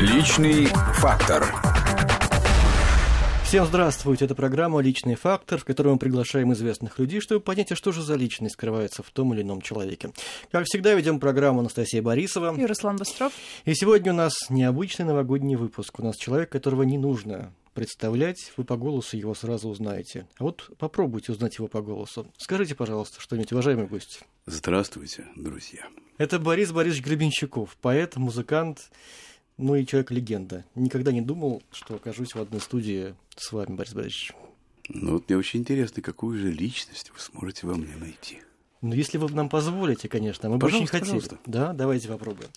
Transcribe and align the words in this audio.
Личный 0.00 0.64
фактор. 0.94 1.44
Всем 3.44 3.66
здравствуйте, 3.66 4.24
это 4.24 4.34
программа 4.34 4.80
«Личный 4.80 5.14
фактор», 5.14 5.58
в 5.58 5.66
которой 5.66 5.88
мы 5.92 5.98
приглашаем 5.98 6.54
известных 6.54 6.98
людей, 6.98 7.20
чтобы 7.20 7.42
понять, 7.42 7.70
а 7.72 7.76
что 7.76 7.92
же 7.92 8.02
за 8.02 8.14
личность 8.14 8.54
скрывается 8.54 9.02
в 9.02 9.10
том 9.10 9.34
или 9.34 9.42
ином 9.42 9.60
человеке. 9.60 10.10
Как 10.50 10.64
всегда, 10.64 10.94
ведем 10.94 11.20
программу 11.20 11.60
Анастасия 11.60 12.00
Борисова. 12.00 12.58
И 12.58 12.64
Руслан 12.64 12.96
Быстров. 12.96 13.30
И 13.66 13.74
сегодня 13.74 14.14
у 14.14 14.16
нас 14.16 14.32
необычный 14.48 15.04
новогодний 15.04 15.56
выпуск. 15.56 15.98
У 15.98 16.02
нас 16.02 16.16
человек, 16.16 16.48
которого 16.48 16.84
не 16.84 16.96
нужно 16.96 17.52
представлять, 17.74 18.52
вы 18.56 18.64
по 18.64 18.78
голосу 18.78 19.18
его 19.18 19.34
сразу 19.34 19.68
узнаете. 19.68 20.26
А 20.38 20.44
вот 20.44 20.70
попробуйте 20.78 21.32
узнать 21.32 21.58
его 21.58 21.68
по 21.68 21.82
голосу. 21.82 22.26
Скажите, 22.38 22.74
пожалуйста, 22.74 23.20
что-нибудь, 23.20 23.52
уважаемый 23.52 23.86
гость. 23.86 24.22
Здравствуйте, 24.46 25.26
друзья. 25.36 25.86
Это 26.16 26.38
Борис 26.38 26.72
Борисович 26.72 27.04
Гребенщиков, 27.04 27.76
поэт, 27.80 28.16
музыкант, 28.16 28.90
ну 29.60 29.74
и 29.76 29.86
человек-легенда. 29.86 30.64
Никогда 30.74 31.12
не 31.12 31.20
думал, 31.20 31.62
что 31.70 31.94
окажусь 31.94 32.34
в 32.34 32.40
одной 32.40 32.60
студии 32.60 33.14
с 33.36 33.52
вами, 33.52 33.74
Борис 33.76 33.92
Борисович. 33.92 34.32
Ну 34.88 35.12
вот 35.12 35.28
мне 35.28 35.38
очень 35.38 35.60
интересно, 35.60 36.02
какую 36.02 36.38
же 36.38 36.50
личность 36.50 37.10
вы 37.14 37.20
сможете 37.20 37.66
во 37.66 37.74
мне 37.74 37.94
найти. 37.96 38.40
Ну, 38.82 38.94
если 38.94 39.18
вы 39.18 39.28
нам 39.30 39.50
позволите, 39.50 40.08
конечно, 40.08 40.48
мы 40.48 40.56
бы 40.56 40.66
очень 40.66 40.86
хотели. 40.86 41.00
Пожалуйста. 41.00 41.38
Да, 41.44 41.74
давайте 41.74 42.08
попробуем. 42.08 42.48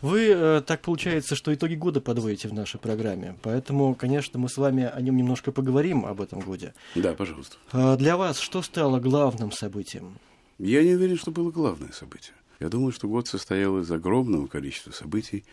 Вы, 0.00 0.28
э, 0.28 0.62
так 0.64 0.82
получается, 0.82 1.34
что 1.34 1.52
итоги 1.52 1.74
года 1.74 2.00
подводите 2.00 2.46
в 2.46 2.54
нашей 2.54 2.78
программе, 2.78 3.36
поэтому, 3.42 3.96
конечно, 3.96 4.38
мы 4.38 4.48
с 4.48 4.56
вами 4.56 4.84
о 4.84 5.00
нем 5.00 5.16
немножко 5.16 5.50
поговорим, 5.50 6.06
об 6.06 6.20
этом 6.20 6.38
годе. 6.38 6.74
Да, 6.94 7.14
пожалуйста. 7.14 7.56
А 7.72 7.96
Для 7.96 8.16
вас 8.16 8.38
что 8.38 8.62
стало 8.62 9.00
главным 9.00 9.50
событием? 9.50 10.18
Я 10.58 10.84
не 10.84 10.94
уверен, 10.94 11.18
что 11.18 11.32
было 11.32 11.50
главное 11.50 11.90
событие. 11.90 12.34
Я 12.60 12.68
думаю, 12.68 12.92
что 12.92 13.08
год 13.08 13.26
состоял 13.26 13.78
из 13.80 13.90
огромного 13.90 14.46
количества 14.46 14.92
событий 14.92 15.44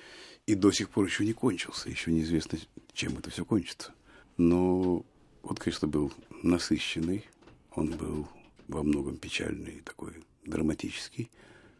и 0.48 0.56
до 0.56 0.72
сих 0.72 0.90
пор 0.90 1.06
еще 1.06 1.26
не 1.26 1.34
кончился. 1.34 1.90
Еще 1.90 2.12
неизвестно, 2.12 2.60
чем 2.94 3.18
это 3.18 3.30
все 3.30 3.46
кончится. 3.46 3.94
Но 4.38 5.06
вот, 5.44 5.60
конечно, 5.60 5.88
был 5.88 6.12
насыщенный, 6.44 7.26
он 7.72 7.92
был 7.92 8.28
во 8.68 8.84
многом 8.84 9.18
печальный, 9.18 9.82
такой 9.82 10.14
драматический, 10.46 11.30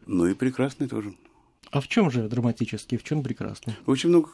но 0.06 0.28
и 0.28 0.34
прекрасный 0.34 0.88
тоже. 0.88 1.14
А 1.70 1.80
в 1.80 1.88
чем 1.88 2.10
же 2.10 2.28
драматический, 2.28 2.96
в 2.96 3.02
чем 3.02 3.22
прекрасный? 3.22 3.74
Очень 3.86 4.10
много 4.10 4.30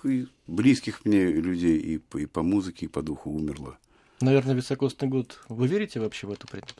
близких 0.46 1.04
мне 1.04 1.32
людей 1.32 1.78
и 1.78 1.98
по, 1.98 2.18
и 2.18 2.26
по 2.26 2.42
музыке, 2.42 2.86
и 2.86 2.88
по 2.88 3.02
духу 3.02 3.30
умерло. 3.30 3.78
Наверное, 4.20 4.54
високосный 4.54 5.08
год. 5.08 5.40
Вы 5.48 5.66
верите 5.66 5.98
вообще 5.98 6.26
в 6.26 6.32
эту 6.32 6.46
примету? 6.46 6.74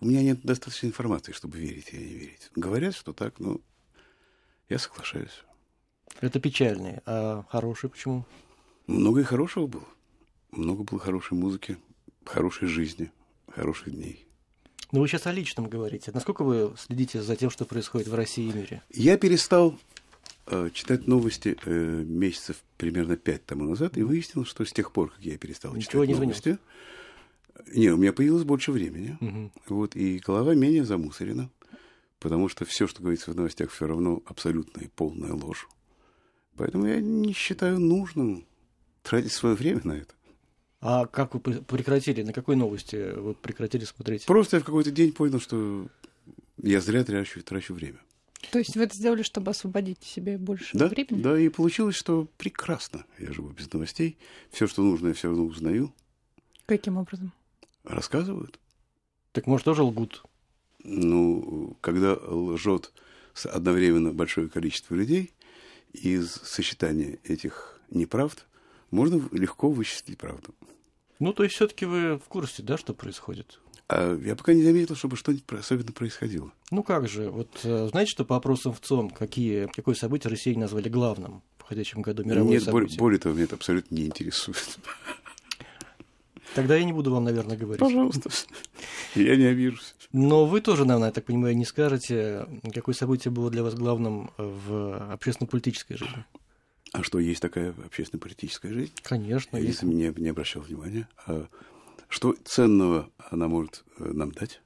У 0.00 0.06
меня 0.06 0.22
нет 0.22 0.40
достаточно 0.42 0.86
информации, 0.86 1.32
чтобы 1.32 1.58
верить 1.58 1.88
или 1.92 2.04
не 2.04 2.14
верить. 2.14 2.50
Говорят, 2.54 2.94
что 2.94 3.12
так, 3.12 3.40
но 3.40 3.60
я 4.68 4.78
соглашаюсь. 4.78 5.44
Это 6.20 6.40
печальный, 6.40 7.00
а 7.06 7.44
хороший 7.50 7.90
почему? 7.90 8.24
Много 8.86 9.20
и 9.20 9.24
хорошего 9.24 9.66
было. 9.66 9.84
Много 10.52 10.84
было 10.84 10.98
хорошей 11.00 11.34
музыки, 11.34 11.76
хорошей 12.24 12.68
жизни, 12.68 13.10
хороших 13.48 13.90
дней. 13.92 14.26
Ну, 14.92 15.00
вы 15.00 15.08
сейчас 15.08 15.26
о 15.26 15.32
личном 15.32 15.68
говорите. 15.68 16.10
Насколько 16.14 16.44
вы 16.44 16.72
следите 16.78 17.20
за 17.20 17.36
тем, 17.36 17.50
что 17.50 17.64
происходит 17.64 18.08
в 18.08 18.14
России 18.14 18.48
и 18.48 18.52
мире? 18.52 18.82
Я 18.90 19.18
перестал 19.18 19.76
э, 20.46 20.70
читать 20.72 21.06
новости 21.08 21.56
э, 21.64 22.04
месяцев 22.06 22.62
примерно 22.76 23.16
пять 23.16 23.44
тому 23.44 23.64
назад 23.64 23.98
и 23.98 24.02
выяснил, 24.02 24.44
что 24.44 24.64
с 24.64 24.72
тех 24.72 24.92
пор, 24.92 25.10
как 25.10 25.20
я 25.20 25.36
перестал 25.36 25.74
Ничего 25.74 26.04
читать 26.04 26.16
не 26.16 26.24
новости, 26.24 26.58
не, 27.74 27.88
у 27.88 27.96
меня 27.96 28.12
появилось 28.12 28.44
больше 28.44 28.70
времени, 28.70 29.18
Мгм. 29.20 29.50
вот 29.68 29.96
и 29.96 30.18
голова 30.18 30.54
менее 30.54 30.84
замусорена, 30.84 31.50
потому 32.20 32.48
что 32.48 32.64
все, 32.64 32.86
что 32.86 33.02
говорится 33.02 33.32
в 33.32 33.34
новостях, 33.36 33.70
все 33.72 33.86
равно 33.86 34.22
абсолютная 34.26 34.84
и 34.84 34.88
полная 34.88 35.32
ложь. 35.32 35.68
Поэтому 36.56 36.86
я 36.86 37.00
не 37.00 37.32
считаю 37.32 37.78
нужным 37.80 38.46
тратить 39.02 39.32
свое 39.32 39.54
время 39.54 39.80
на 39.84 39.92
это. 39.92 40.14
А 40.80 41.06
как 41.06 41.34
вы 41.34 41.40
пр- 41.40 41.62
прекратили? 41.62 42.22
На 42.22 42.32
какой 42.32 42.56
новости 42.56 43.12
вы 43.18 43.34
прекратили 43.34 43.84
смотреть? 43.84 44.26
Просто 44.26 44.56
я 44.56 44.62
в 44.62 44.64
какой-то 44.66 44.90
день 44.90 45.12
понял, 45.12 45.40
что 45.40 45.88
я 46.62 46.80
зря 46.80 47.04
трачу, 47.04 47.42
трачу 47.42 47.74
время. 47.74 47.98
То 48.52 48.58
есть 48.58 48.76
вы 48.76 48.84
это 48.84 48.94
сделали, 48.94 49.22
чтобы 49.22 49.50
освободить 49.50 50.02
себе 50.04 50.38
больше 50.38 50.76
Да, 50.76 50.88
времени? 50.88 51.22
да, 51.22 51.38
и 51.38 51.48
получилось, 51.48 51.96
что 51.96 52.28
прекрасно. 52.36 53.04
Я 53.18 53.32
живу 53.32 53.48
без 53.48 53.72
новостей. 53.72 54.18
Все, 54.50 54.66
что 54.66 54.82
нужно, 54.82 55.08
я 55.08 55.14
все 55.14 55.28
равно 55.28 55.44
узнаю. 55.44 55.92
Каким 56.66 56.96
образом? 56.98 57.32
Рассказывают. 57.84 58.58
Так 59.32 59.46
может 59.46 59.64
тоже 59.64 59.82
лгут? 59.82 60.22
Ну, 60.84 61.76
когда 61.80 62.14
лжет 62.14 62.92
одновременно 63.44 64.12
большое 64.12 64.48
количество 64.48 64.94
людей, 64.94 65.32
из 65.92 66.32
сочетания 66.32 67.18
этих 67.24 67.80
неправд 67.90 68.46
можно 68.90 69.22
легко 69.32 69.70
вычислить 69.70 70.18
правду. 70.18 70.54
Ну, 71.18 71.32
то 71.32 71.44
есть 71.44 71.56
все-таки 71.56 71.86
вы 71.86 72.18
в 72.18 72.24
курсе, 72.28 72.62
да, 72.62 72.76
что 72.76 72.92
происходит? 72.92 73.60
А 73.88 74.16
я 74.16 74.34
пока 74.34 74.52
не 74.52 74.62
заметил, 74.62 74.96
чтобы 74.96 75.16
что-нибудь 75.16 75.44
особенно 75.52 75.92
происходило. 75.92 76.52
Ну 76.70 76.82
как 76.82 77.08
же, 77.08 77.30
вот 77.30 77.60
э, 77.62 77.88
знаете, 77.90 78.10
что 78.10 78.24
по 78.24 78.36
опросам 78.36 78.72
в 78.72 78.80
ЦОМ, 78.80 79.10
какие, 79.10 79.66
какое 79.66 79.94
событие 79.94 80.30
россияне 80.30 80.60
назвали 80.60 80.88
главным 80.88 81.42
в 81.58 81.64
входящем 81.64 82.02
году 82.02 82.24
мировое 82.24 82.58
Нет, 82.58 82.64
более, 82.64 82.88
событие? 82.88 82.98
более 82.98 83.18
того, 83.20 83.34
меня 83.36 83.44
это 83.44 83.54
абсолютно 83.54 83.94
не 83.94 84.06
интересует. 84.06 84.78
Тогда 86.54 86.76
я 86.76 86.84
не 86.84 86.92
буду 86.92 87.12
вам, 87.12 87.24
наверное, 87.24 87.56
говорить. 87.56 87.80
Пожалуйста. 87.80 88.30
Я 89.14 89.36
не 89.36 89.44
обижусь. 89.44 89.94
Но 90.12 90.46
вы 90.46 90.60
тоже, 90.60 90.84
наверное, 90.84 91.08
я 91.08 91.12
так 91.12 91.24
понимаю, 91.24 91.56
не 91.56 91.64
скажете, 91.64 92.46
какое 92.72 92.94
событие 92.94 93.30
было 93.30 93.50
для 93.50 93.62
вас 93.62 93.74
главным 93.74 94.30
в 94.38 95.12
общественно-политической 95.12 95.96
жизни. 95.96 96.24
А 96.92 97.02
что, 97.02 97.18
есть 97.18 97.42
такая 97.42 97.74
общественно-политическая 97.84 98.72
жизнь? 98.72 98.92
Конечно, 99.02 99.56
есть. 99.56 99.82
Если 99.82 99.86
не, 99.86 100.12
не 100.16 100.28
обращал 100.28 100.62
внимания. 100.62 101.08
А 101.26 101.46
что 102.08 102.34
ценного 102.44 103.10
она 103.30 103.48
может 103.48 103.84
э, 103.98 104.04
нам 104.04 104.30
дать? 104.30 104.60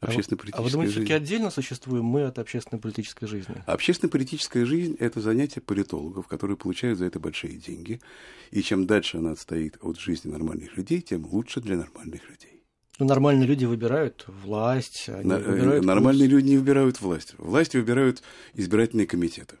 А 0.00 0.06
вы- 0.06 0.12
Общественно-политическая 0.12 0.60
А 0.60 0.62
вы 0.62 0.70
думаете, 0.70 0.92
жизнь. 0.92 1.06
все-таки 1.06 1.24
отдельно 1.24 1.50
существуем 1.50 2.04
мы 2.04 2.24
от 2.24 2.38
общественно-политической 2.38 3.26
жизни? 3.26 3.62
Общественно-политическая 3.66 4.66
жизнь– 4.66 4.94
это 4.98 5.20
занятие 5.22 5.62
политологов, 5.62 6.26
которые 6.26 6.56
получают 6.58 6.98
за 6.98 7.06
это 7.06 7.18
большие 7.18 7.56
деньги. 7.56 8.00
И 8.50 8.62
чем 8.62 8.86
дальше 8.86 9.16
она 9.18 9.32
отстоит 9.32 9.78
от 9.80 9.98
жизни 9.98 10.30
нормальных 10.30 10.76
людей, 10.76 11.00
тем 11.00 11.24
лучше 11.26 11.60
для 11.62 11.76
нормальных 11.76 12.28
людей. 12.28 12.62
Ну, 12.98 13.06
нормальные 13.06 13.46
люди 13.46 13.64
выбирают 13.64 14.24
власть, 14.28 15.08
они 15.08 15.24
На- 15.28 15.34
э, 15.34 15.42
выбирают 15.50 15.84
нормальные 15.84 16.28
курс. 16.28 16.42
люди 16.42 16.50
не 16.50 16.58
выбирают 16.58 17.00
власть. 17.00 17.34
Власти 17.38 17.76
выбирают 17.78 18.22
избирательные 18.54 19.06
комитеты, 19.06 19.56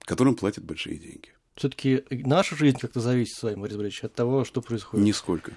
которым 0.00 0.34
платят 0.36 0.64
большие 0.64 0.98
деньги. 0.98 1.30
Все-таки 1.56 2.04
наша 2.10 2.56
жизнь 2.56 2.78
как-то 2.78 3.00
зависит 3.00 3.36
с 3.36 3.42
вами, 3.42 3.56
Борис 3.60 3.76
Борисович, 3.76 4.04
от 4.04 4.14
того, 4.14 4.44
что 4.44 4.62
происходит. 4.62 5.04
Нисколько. 5.04 5.52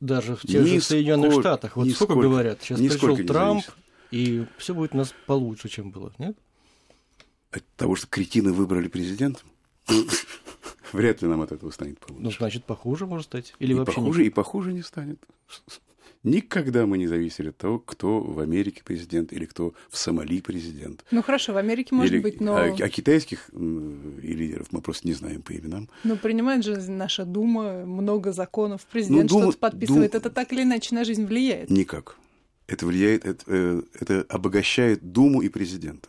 Даже 0.00 0.36
в 0.36 0.42
тех 0.42 0.66
же 0.66 0.74
Нисколько- 0.74 0.84
Соединенных 0.84 1.40
Штатах. 1.40 1.76
Вот 1.76 1.88
сколько 1.90 2.12
нисколько- 2.14 2.28
говорят, 2.28 2.62
сейчас 2.62 2.80
пришел 2.80 3.16
Трамп, 3.26 3.64
и 4.10 4.46
все 4.58 4.74
будет 4.74 4.94
у 4.94 4.98
нас 4.98 5.14
получше, 5.26 5.68
чем 5.68 5.90
было, 5.90 6.12
нет? 6.18 6.36
От 7.50 7.64
того, 7.76 7.96
что 7.96 8.06
кретины 8.08 8.52
выбрали 8.52 8.88
президентом, 8.88 9.46
ну, 9.88 10.04
вряд 10.92 11.22
ли 11.22 11.28
нам 11.28 11.40
от 11.42 11.52
этого 11.52 11.70
станет 11.70 11.98
Ну, 12.08 12.14
получше. 12.16 12.38
значит, 12.38 12.64
похуже, 12.64 13.06
может 13.06 13.26
стать. 13.26 13.54
Или 13.58 13.72
и 13.72 13.74
вообще 13.74 13.94
похуже, 13.96 14.20
не. 14.22 14.26
и 14.26 14.30
похуже 14.30 14.72
не 14.72 14.82
станет. 14.82 15.20
Никогда 16.26 16.86
мы 16.86 16.98
не 16.98 17.06
зависели 17.06 17.50
от 17.50 17.56
того, 17.56 17.78
кто 17.78 18.20
в 18.20 18.40
Америке 18.40 18.82
президент 18.84 19.32
или 19.32 19.44
кто 19.44 19.74
в 19.88 19.96
Сомали 19.96 20.40
президент. 20.40 21.04
Ну 21.12 21.22
хорошо, 21.22 21.52
в 21.52 21.56
Америке 21.56 21.94
может 21.94 22.12
Или- 22.12 22.20
быть, 22.20 22.40
но, 22.40 22.56
а, 22.56 22.64
а 22.64 22.88
китайских 22.88 23.48
и 23.54 24.32
лидеров 24.34 24.66
мы 24.72 24.80
просто 24.80 25.06
не 25.06 25.14
знаем 25.14 25.40
по 25.42 25.56
именам. 25.56 25.88
но 26.02 26.16
принимает 26.16 26.64
же 26.64 26.76
наша 26.90 27.24
Дума 27.24 27.86
много 27.86 28.32
законов, 28.32 28.84
президент 28.90 29.22
Ну, 29.22 29.28
Дума- 29.28 29.42
что-то 29.52 29.58
подписывает. 29.58 30.10
Дум- 30.12 30.18
Это 30.20 30.30
так 30.30 30.52
или 30.52 30.62
иначе 30.64 30.96
на 30.96 31.04
жизнь 31.04 31.24
влияет. 31.26 31.70
Никак. 31.70 32.16
Это 32.66 32.86
влияет, 32.86 33.24
это, 33.24 33.44
э, 33.46 33.82
это 34.00 34.26
обогащает 34.28 35.12
Думу 35.12 35.42
и 35.42 35.48
президента. 35.48 36.08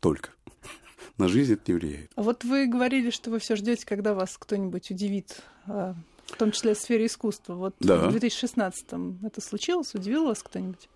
Только. 0.00 0.30
На 1.18 1.28
жизнь 1.28 1.52
это 1.52 1.62
не 1.70 1.78
влияет. 1.78 2.10
А 2.16 2.22
вот 2.22 2.42
вы 2.42 2.66
говорили, 2.66 3.10
что 3.10 3.30
вы 3.30 3.38
все 3.38 3.54
ждете, 3.54 3.86
когда 3.86 4.12
вас 4.12 4.36
кто-нибудь 4.38 4.90
удивит, 4.90 5.40
а, 5.68 5.94
в 6.26 6.36
том 6.36 6.52
числе 6.52 6.74
в 6.74 6.78
сфере 6.78 7.06
искусства. 7.06 7.54
Вот 7.54 7.74
Да. 7.80 8.08
в 8.08 8.14
2016-м 8.14 9.20
это 9.24 9.40
случилось? 9.40 9.94
Удивил 9.94 10.26
вас 10.26 10.42
кто-нибудь? 10.42 10.88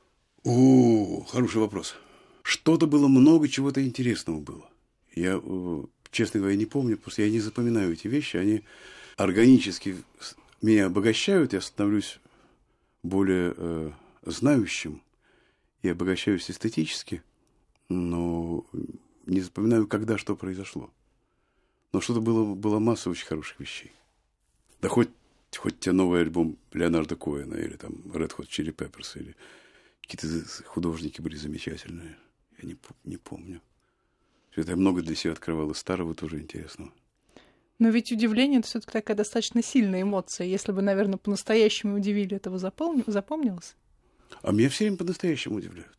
О, 0.44 1.24
хороший 1.28 1.60
вопрос. 1.60 1.94
Что-то 2.42 2.86
было 2.86 3.08
много, 3.08 3.48
чего-то 3.48 3.84
интересного 3.84 4.40
было. 4.40 4.68
Я, 5.14 5.40
э, 5.42 5.82
честно 6.10 6.40
говоря, 6.40 6.56
не 6.56 6.66
помню, 6.66 6.96
просто 6.96 7.22
я 7.22 7.30
не 7.30 7.40
запоминаю 7.40 7.92
эти 7.92 8.08
вещи. 8.08 8.36
Они 8.36 8.64
органически 9.16 9.96
меня 10.62 10.86
обогащают, 10.86 11.52
я 11.52 11.60
становлюсь 11.60 12.18
более 13.02 13.54
э, 13.56 13.90
знающим 14.24 15.02
и 15.82 15.88
обогащаюсь 15.88 16.50
эстетически, 16.50 17.22
но 17.88 18.64
не 19.26 19.40
запоминаю, 19.40 19.86
когда 19.86 20.18
что 20.18 20.36
произошло. 20.36 20.90
Но 21.92 22.00
что-то 22.00 22.20
было, 22.20 22.54
была 22.54 22.78
масса 22.78 23.10
очень 23.10 23.26
хороших 23.26 23.60
вещей. 23.60 23.92
Да 24.80 24.88
хоть, 24.88 25.08
хоть 25.56 25.80
тебе 25.80 25.92
новый 25.92 26.20
альбом 26.22 26.58
Леонардо 26.72 27.16
Коэна, 27.16 27.54
или 27.54 27.76
там 27.76 27.92
Red 28.12 28.36
Hot 28.36 28.48
Chili 28.48 28.74
Peppers, 28.74 29.18
или 29.18 29.36
какие-то 30.02 30.46
художники 30.64 31.20
были 31.20 31.36
замечательные. 31.36 32.16
Я 32.60 32.68
не, 32.68 32.76
не 33.04 33.16
помню. 33.16 33.60
Это 34.54 34.70
я 34.70 34.76
много 34.76 35.02
для 35.02 35.14
себя 35.14 35.32
открывал, 35.32 35.70
и 35.70 35.74
старого 35.74 36.14
тоже 36.14 36.40
интересного. 36.40 36.92
Но 37.78 37.88
ведь 37.88 38.12
удивление 38.12 38.58
это 38.58 38.68
все-таки 38.68 38.92
такая 38.92 39.16
достаточно 39.16 39.62
сильная 39.62 40.02
эмоция. 40.02 40.46
Если 40.46 40.70
бы, 40.70 40.82
наверное, 40.82 41.16
по-настоящему 41.16 41.96
удивили, 41.96 42.36
этого 42.36 42.58
запомни... 42.58 43.02
запомнилось? 43.06 43.74
А 44.42 44.52
меня 44.52 44.68
все 44.68 44.84
время 44.84 44.98
по-настоящему 44.98 45.56
удивляют. 45.56 45.96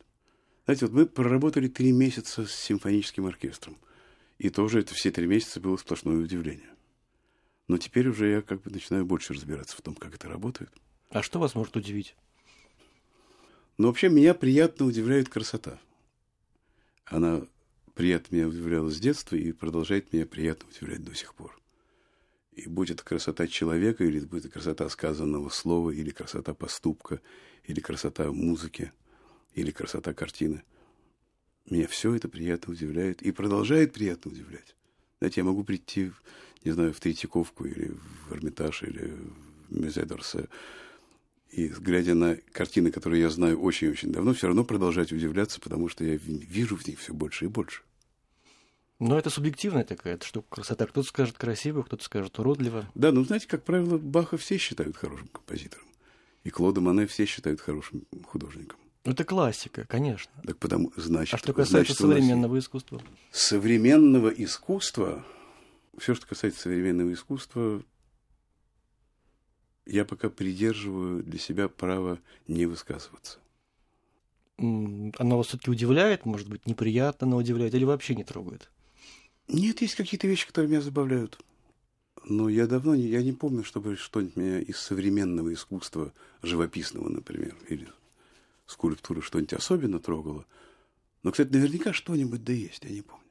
Знаете, 0.64 0.86
вот 0.86 0.94
мы 0.94 1.06
проработали 1.06 1.66
три 1.66 1.90
месяца 1.90 2.46
с 2.46 2.54
симфоническим 2.54 3.26
оркестром. 3.26 3.78
И 4.38 4.48
тоже 4.48 4.80
это 4.80 4.94
все 4.94 5.10
три 5.10 5.26
месяца 5.26 5.60
было 5.60 5.76
сплошное 5.76 6.16
удивление. 6.16 6.70
Но 7.72 7.78
теперь 7.78 8.06
уже 8.06 8.28
я 8.28 8.42
как 8.42 8.60
бы 8.60 8.70
начинаю 8.70 9.06
больше 9.06 9.32
разбираться 9.32 9.74
в 9.74 9.80
том, 9.80 9.94
как 9.94 10.14
это 10.14 10.28
работает. 10.28 10.68
А 11.08 11.22
что 11.22 11.38
вас 11.38 11.54
может 11.54 11.74
удивить? 11.74 12.14
Но 13.78 13.86
вообще 13.86 14.10
меня 14.10 14.34
приятно 14.34 14.84
удивляет 14.84 15.30
красота. 15.30 15.80
Она 17.06 17.46
приятно 17.94 18.36
меня 18.36 18.48
удивляла 18.48 18.90
с 18.90 19.00
детства 19.00 19.36
и 19.36 19.52
продолжает 19.52 20.12
меня 20.12 20.26
приятно 20.26 20.68
удивлять 20.68 21.02
до 21.02 21.14
сих 21.14 21.34
пор. 21.34 21.58
И 22.52 22.68
будь 22.68 22.90
это 22.90 23.02
красота 23.02 23.46
человека, 23.46 24.04
или 24.04 24.20
будет 24.20 24.44
это 24.44 24.52
красота 24.52 24.86
сказанного 24.90 25.48
слова, 25.48 25.92
или 25.92 26.10
красота 26.10 26.52
поступка, 26.52 27.22
или 27.64 27.80
красота 27.80 28.30
музыки, 28.32 28.92
или 29.54 29.70
красота 29.70 30.12
картины. 30.12 30.62
Меня 31.64 31.88
все 31.88 32.14
это 32.14 32.28
приятно 32.28 32.74
удивляет 32.74 33.22
и 33.22 33.32
продолжает 33.32 33.94
приятно 33.94 34.30
удивлять. 34.30 34.76
Знаете, 35.20 35.40
я 35.40 35.44
могу 35.44 35.64
прийти, 35.64 36.12
не 36.64 36.72
знаю, 36.72 36.92
в 36.92 37.00
Третьяковку 37.00 37.64
или 37.64 37.92
в 38.28 38.32
Эрмитаж, 38.32 38.82
или 38.82 39.12
в 39.68 40.06
Дорсе, 40.06 40.48
и 41.50 41.68
глядя 41.68 42.14
на 42.14 42.36
картины, 42.52 42.90
которые 42.90 43.22
я 43.22 43.30
знаю 43.30 43.60
очень-очень 43.60 44.10
давно, 44.10 44.32
все 44.32 44.46
равно 44.46 44.64
продолжать 44.64 45.12
удивляться, 45.12 45.60
потому 45.60 45.88
что 45.88 46.04
я 46.04 46.16
вижу 46.16 46.76
в 46.76 46.86
них 46.86 46.98
все 46.98 47.12
больше 47.12 47.44
и 47.44 47.48
больше. 47.48 47.82
Но 48.98 49.18
это 49.18 49.30
субъективная 49.30 49.84
такая 49.84 50.18
штука, 50.22 50.46
красота. 50.48 50.86
Кто-то 50.86 51.08
скажет 51.08 51.36
красиво, 51.36 51.82
кто-то 51.82 52.04
скажет 52.04 52.38
уродливо. 52.38 52.88
Да, 52.94 53.10
ну, 53.10 53.24
знаете, 53.24 53.48
как 53.48 53.64
правило, 53.64 53.98
Баха 53.98 54.36
все 54.36 54.58
считают 54.58 54.96
хорошим 54.96 55.26
композитором. 55.26 55.86
И 56.44 56.50
Клода 56.50 56.80
Мане 56.80 57.06
все 57.06 57.26
считают 57.26 57.60
хорошим 57.60 58.04
художником. 58.24 58.78
Это 59.04 59.24
классика, 59.24 59.84
конечно. 59.88 60.32
Так 60.44 60.58
потому, 60.58 60.92
значит, 60.96 61.34
а 61.34 61.38
что 61.38 61.52
касается 61.52 61.94
значит, 61.94 61.96
современного 61.96 62.58
искусства? 62.58 63.02
Современного 63.32 64.28
искусства, 64.28 65.24
все, 65.98 66.14
что 66.14 66.26
касается 66.26 66.62
современного 66.62 67.12
искусства, 67.12 67.82
я 69.86 70.04
пока 70.04 70.30
придерживаю 70.30 71.22
для 71.22 71.38
себя 71.38 71.68
право 71.68 72.18
не 72.46 72.66
высказываться. 72.66 73.38
Оно 74.58 75.36
вас 75.36 75.48
все-таки 75.48 75.70
удивляет, 75.70 76.24
может 76.24 76.48
быть, 76.48 76.66
неприятно, 76.66 77.26
но 77.26 77.36
удивляет, 77.36 77.74
или 77.74 77.84
вообще 77.84 78.14
не 78.14 78.24
трогает? 78.24 78.70
Нет, 79.48 79.82
есть 79.82 79.96
какие-то 79.96 80.28
вещи, 80.28 80.46
которые 80.46 80.70
меня 80.70 80.80
забавляют. 80.80 81.38
Но 82.24 82.48
я 82.48 82.66
давно 82.68 82.94
не, 82.94 83.08
я 83.08 83.22
не 83.22 83.32
помню, 83.32 83.64
чтобы 83.64 83.96
что-нибудь 83.96 84.36
меня 84.36 84.60
из 84.60 84.78
современного 84.78 85.52
искусства, 85.52 86.12
живописного, 86.42 87.08
например, 87.08 87.56
или 87.68 87.88
скульптуры, 88.66 89.20
что-нибудь 89.20 89.54
особенно 89.54 89.98
трогало. 89.98 90.46
Но, 91.24 91.32
кстати, 91.32 91.50
наверняка 91.50 91.92
что-нибудь 91.92 92.44
да 92.44 92.52
есть, 92.52 92.84
я 92.84 92.90
не 92.90 93.02
помню. 93.02 93.21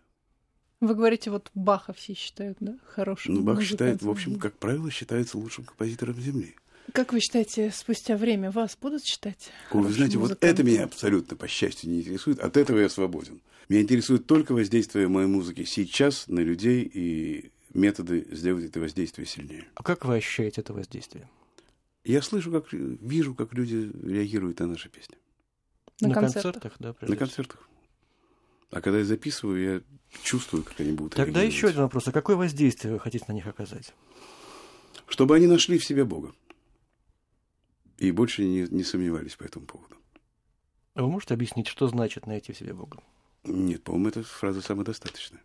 Вы 0.82 0.96
говорите, 0.96 1.30
вот 1.30 1.52
Баха 1.54 1.94
все 1.94 2.16
считают, 2.16 2.58
да, 2.60 2.76
хорошим 2.88 3.36
Ну, 3.36 3.42
Бах 3.42 3.62
считает, 3.62 4.02
в 4.02 4.10
общем, 4.10 4.40
как 4.40 4.58
правило, 4.58 4.90
считается 4.90 5.38
лучшим 5.38 5.64
композитором 5.64 6.20
Земли. 6.20 6.56
Как 6.92 7.14
вы 7.14 7.20
считаете, 7.20 7.72
спустя 7.72 8.18
время 8.18 8.50
вас 8.50 8.76
будут 8.82 9.06
считать? 9.06 9.52
Вы 9.72 9.92
знаете, 9.92 10.18
вот 10.18 10.44
это 10.44 10.64
меня 10.64 10.86
абсолютно, 10.86 11.38
по 11.38 11.48
счастью, 11.48 11.92
не 11.92 12.00
интересует. 12.00 12.40
От 12.40 12.58
этого 12.58 12.80
я 12.80 12.90
свободен. 12.90 13.42
Меня 13.70 13.82
интересует 13.82 14.26
только 14.26 14.54
воздействие 14.54 15.08
моей 15.08 15.28
музыки 15.28 15.64
сейчас 15.64 16.28
на 16.28 16.40
людей 16.40 16.90
и 16.92 17.52
методы 17.74 18.28
сделать 18.32 18.66
это 18.66 18.80
воздействие 18.80 19.28
сильнее. 19.28 19.68
А 19.76 19.84
как 19.84 20.04
вы 20.04 20.16
ощущаете 20.16 20.62
это 20.62 20.74
воздействие? 20.74 21.30
Я 22.04 22.24
слышу, 22.24 22.52
как 22.52 22.74
вижу, 22.74 23.36
как 23.36 23.54
люди 23.54 23.92
реагируют 24.04 24.60
на 24.60 24.68
наши 24.68 24.90
песни. 24.90 25.16
На 26.02 26.16
концертах? 26.16 26.74
да, 26.80 26.94
прежде 26.94 27.14
На 27.14 27.18
концертах. 27.18 27.70
А 28.72 28.82
когда 28.82 29.00
я 29.00 29.06
записываю, 29.06 29.62
я 29.62 29.82
чувствую, 30.24 30.64
как 30.64 30.80
они 30.80 30.94
будут 30.94 31.14
Тогда 31.14 31.42
еще 31.42 31.68
один 31.68 31.82
вопрос. 31.82 32.08
А 32.08 32.12
какое 32.12 32.36
воздействие 32.36 32.94
вы 32.94 33.00
хотите 33.00 33.26
на 33.28 33.34
них 33.34 33.46
оказать? 33.46 33.94
Чтобы 35.08 35.36
они 35.36 35.48
нашли 35.48 35.78
в 35.78 35.86
себе 35.86 36.06
Бога. 36.06 36.34
И 37.98 38.12
больше 38.12 38.44
не, 38.44 38.68
не 38.70 38.84
сомневались 38.84 39.36
по 39.36 39.44
этому 39.44 39.66
поводу. 39.66 39.96
А 40.94 41.04
вы 41.04 41.10
можете 41.10 41.34
объяснить, 41.34 41.68
что 41.68 41.88
значит 41.88 42.26
найти 42.26 42.54
в 42.54 42.58
себе 42.58 42.74
Бога? 42.74 43.04
Нет, 43.44 43.84
по-моему, 43.84 44.10
эта 44.10 44.24
фраза 44.24 44.62
самодостаточная. 44.62 45.42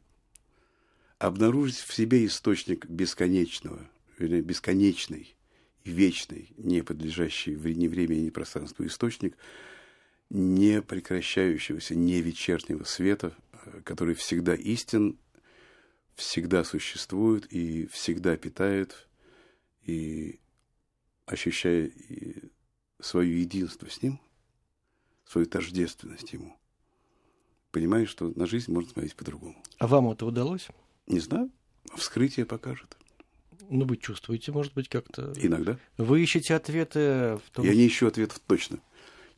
Обнаружить 1.19 1.77
в 1.77 1.93
себе 1.95 2.25
источник 2.27 2.87
бесконечного, 2.87 3.81
или 4.19 4.41
бесконечный 4.41 5.37
вечный, 5.85 6.53
не 6.57 6.83
подлежащий 6.83 7.53
ни 7.55 7.89
времени, 7.89 8.21
ни 8.21 8.31
пространству 8.31 8.87
источник, 8.87 9.37
не 10.31 10.83
прекращающегося, 10.83 11.95
не 11.95 12.21
вечернего 12.21 12.85
света, 12.85 13.33
э, 13.53 13.81
который 13.85 14.15
всегда 14.15 14.55
истин, 14.55 15.19
всегда 16.15 16.65
существует 16.65 17.47
и 17.53 17.87
всегда 17.87 18.37
питает, 18.37 19.09
и 19.83 20.41
ощущая 21.27 21.91
свое 23.01 23.41
единство 23.41 23.89
с 23.89 24.03
ним, 24.03 24.21
свою 25.27 25.47
тождественность 25.47 26.33
ему, 26.33 26.57
понимаешь, 27.71 28.09
что 28.09 28.33
на 28.37 28.47
жизнь 28.47 28.73
можно 28.73 28.91
смотреть 28.91 29.17
по-другому. 29.17 29.63
А 29.79 29.87
вам 29.87 30.11
это 30.11 30.25
удалось? 30.25 30.69
Не 31.07 31.21
знаю, 31.21 31.51
вскрытие 31.95 32.47
покажет. 32.47 32.97
Ну, 33.69 33.85
вы 33.85 33.97
чувствуете, 33.97 34.53
может 34.53 34.75
быть, 34.75 34.89
как-то... 34.89 35.33
Иногда. 35.37 35.79
Вы 35.99 36.23
ищете 36.23 36.55
ответы 36.55 37.41
в 37.45 37.51
том... 37.53 37.65
Я 37.65 37.75
не 37.75 37.87
ищу 37.87 38.07
ответов 38.07 38.41
точно. 38.47 38.79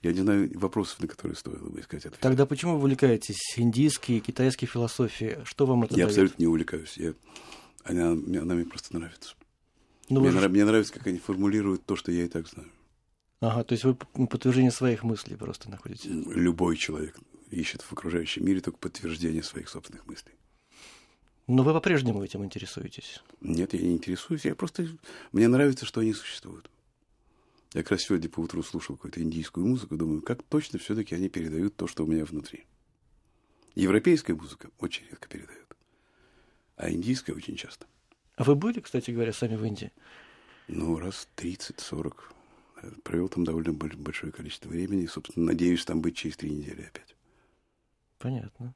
Я 0.02 0.12
не 0.12 0.20
знаю 0.20 0.50
вопросов, 0.58 1.00
на 1.00 1.08
которые 1.08 1.36
стоило 1.36 1.68
бы 1.68 1.80
искать 1.80 2.06
ответ. 2.06 2.20
Тогда 2.20 2.46
почему 2.46 2.72
вы 2.74 2.78
увлекаетесь 2.78 3.54
индийской, 3.56 4.20
китайской 4.20 4.66
философией? 4.66 5.44
Что 5.44 5.66
вам 5.66 5.82
это 5.84 5.94
Я 5.94 6.04
дает? 6.04 6.10
абсолютно 6.10 6.42
не 6.42 6.46
увлекаюсь. 6.46 6.96
Я... 6.96 7.14
Она, 7.84 8.14
мне- 8.14 8.40
она 8.40 8.54
мне 8.54 8.64
просто 8.64 8.96
нравится. 8.96 9.34
Ну, 10.08 10.20
мне, 10.20 10.30
же- 10.30 10.38
нрав- 10.38 10.50
мне 10.50 10.64
нравится, 10.64 10.92
как 10.92 11.06
они 11.06 11.18
формулируют 11.18 11.84
то, 11.84 11.96
что 11.96 12.12
я 12.12 12.24
и 12.24 12.28
так 12.28 12.46
знаю. 12.48 12.68
Ага, 13.40 13.64
то 13.64 13.72
есть 13.72 13.84
вы 13.84 13.94
подтверждение 13.94 14.70
своих 14.72 15.02
мыслей 15.02 15.36
просто 15.36 15.68
находите. 15.70 16.08
Любой 16.08 16.76
человек 16.76 17.18
ищет 17.50 17.82
в 17.82 17.92
окружающем 17.92 18.44
мире 18.44 18.60
только 18.60 18.78
подтверждение 18.78 19.42
своих 19.42 19.68
собственных 19.68 20.06
мыслей. 20.06 20.32
Но 21.46 21.62
вы 21.62 21.72
по-прежнему 21.72 22.22
этим 22.22 22.44
интересуетесь. 22.44 23.22
Нет, 23.40 23.72
я 23.74 23.80
не 23.80 23.94
интересуюсь. 23.94 24.44
Я 24.44 24.54
просто... 24.54 24.86
Мне 25.32 25.48
нравится, 25.48 25.86
что 25.86 26.00
они 26.00 26.12
существуют. 26.12 26.70
Я 27.74 27.82
как 27.82 27.92
раз 27.92 28.02
сегодня 28.02 28.28
поутру 28.28 28.62
слушал 28.62 28.96
какую-то 28.96 29.22
индийскую 29.22 29.66
музыку, 29.66 29.96
думаю, 29.96 30.22
как 30.22 30.42
точно 30.42 30.78
все-таки 30.78 31.14
они 31.14 31.28
передают 31.28 31.76
то, 31.76 31.86
что 31.86 32.04
у 32.04 32.06
меня 32.06 32.24
внутри. 32.24 32.64
Европейская 33.74 34.34
музыка 34.34 34.70
очень 34.78 35.04
редко 35.10 35.28
передает, 35.28 35.76
а 36.76 36.90
индийская 36.90 37.34
очень 37.34 37.56
часто. 37.56 37.86
А 38.36 38.44
вы 38.44 38.54
были, 38.54 38.80
кстати 38.80 39.10
говоря, 39.10 39.32
сами 39.32 39.56
в 39.56 39.64
Индии? 39.64 39.92
Ну, 40.68 40.98
раз 40.98 41.28
30-40. 41.36 42.14
Э, 42.82 42.90
Провел 43.02 43.28
там 43.28 43.44
довольно 43.44 43.72
боль- 43.72 43.96
большое 43.96 44.32
количество 44.32 44.68
времени. 44.68 45.02
И, 45.02 45.06
собственно, 45.08 45.46
надеюсь 45.46 45.84
там 45.84 46.00
быть 46.00 46.16
через 46.16 46.36
три 46.36 46.50
недели 46.50 46.82
опять. 46.82 47.16
Понятно. 48.18 48.74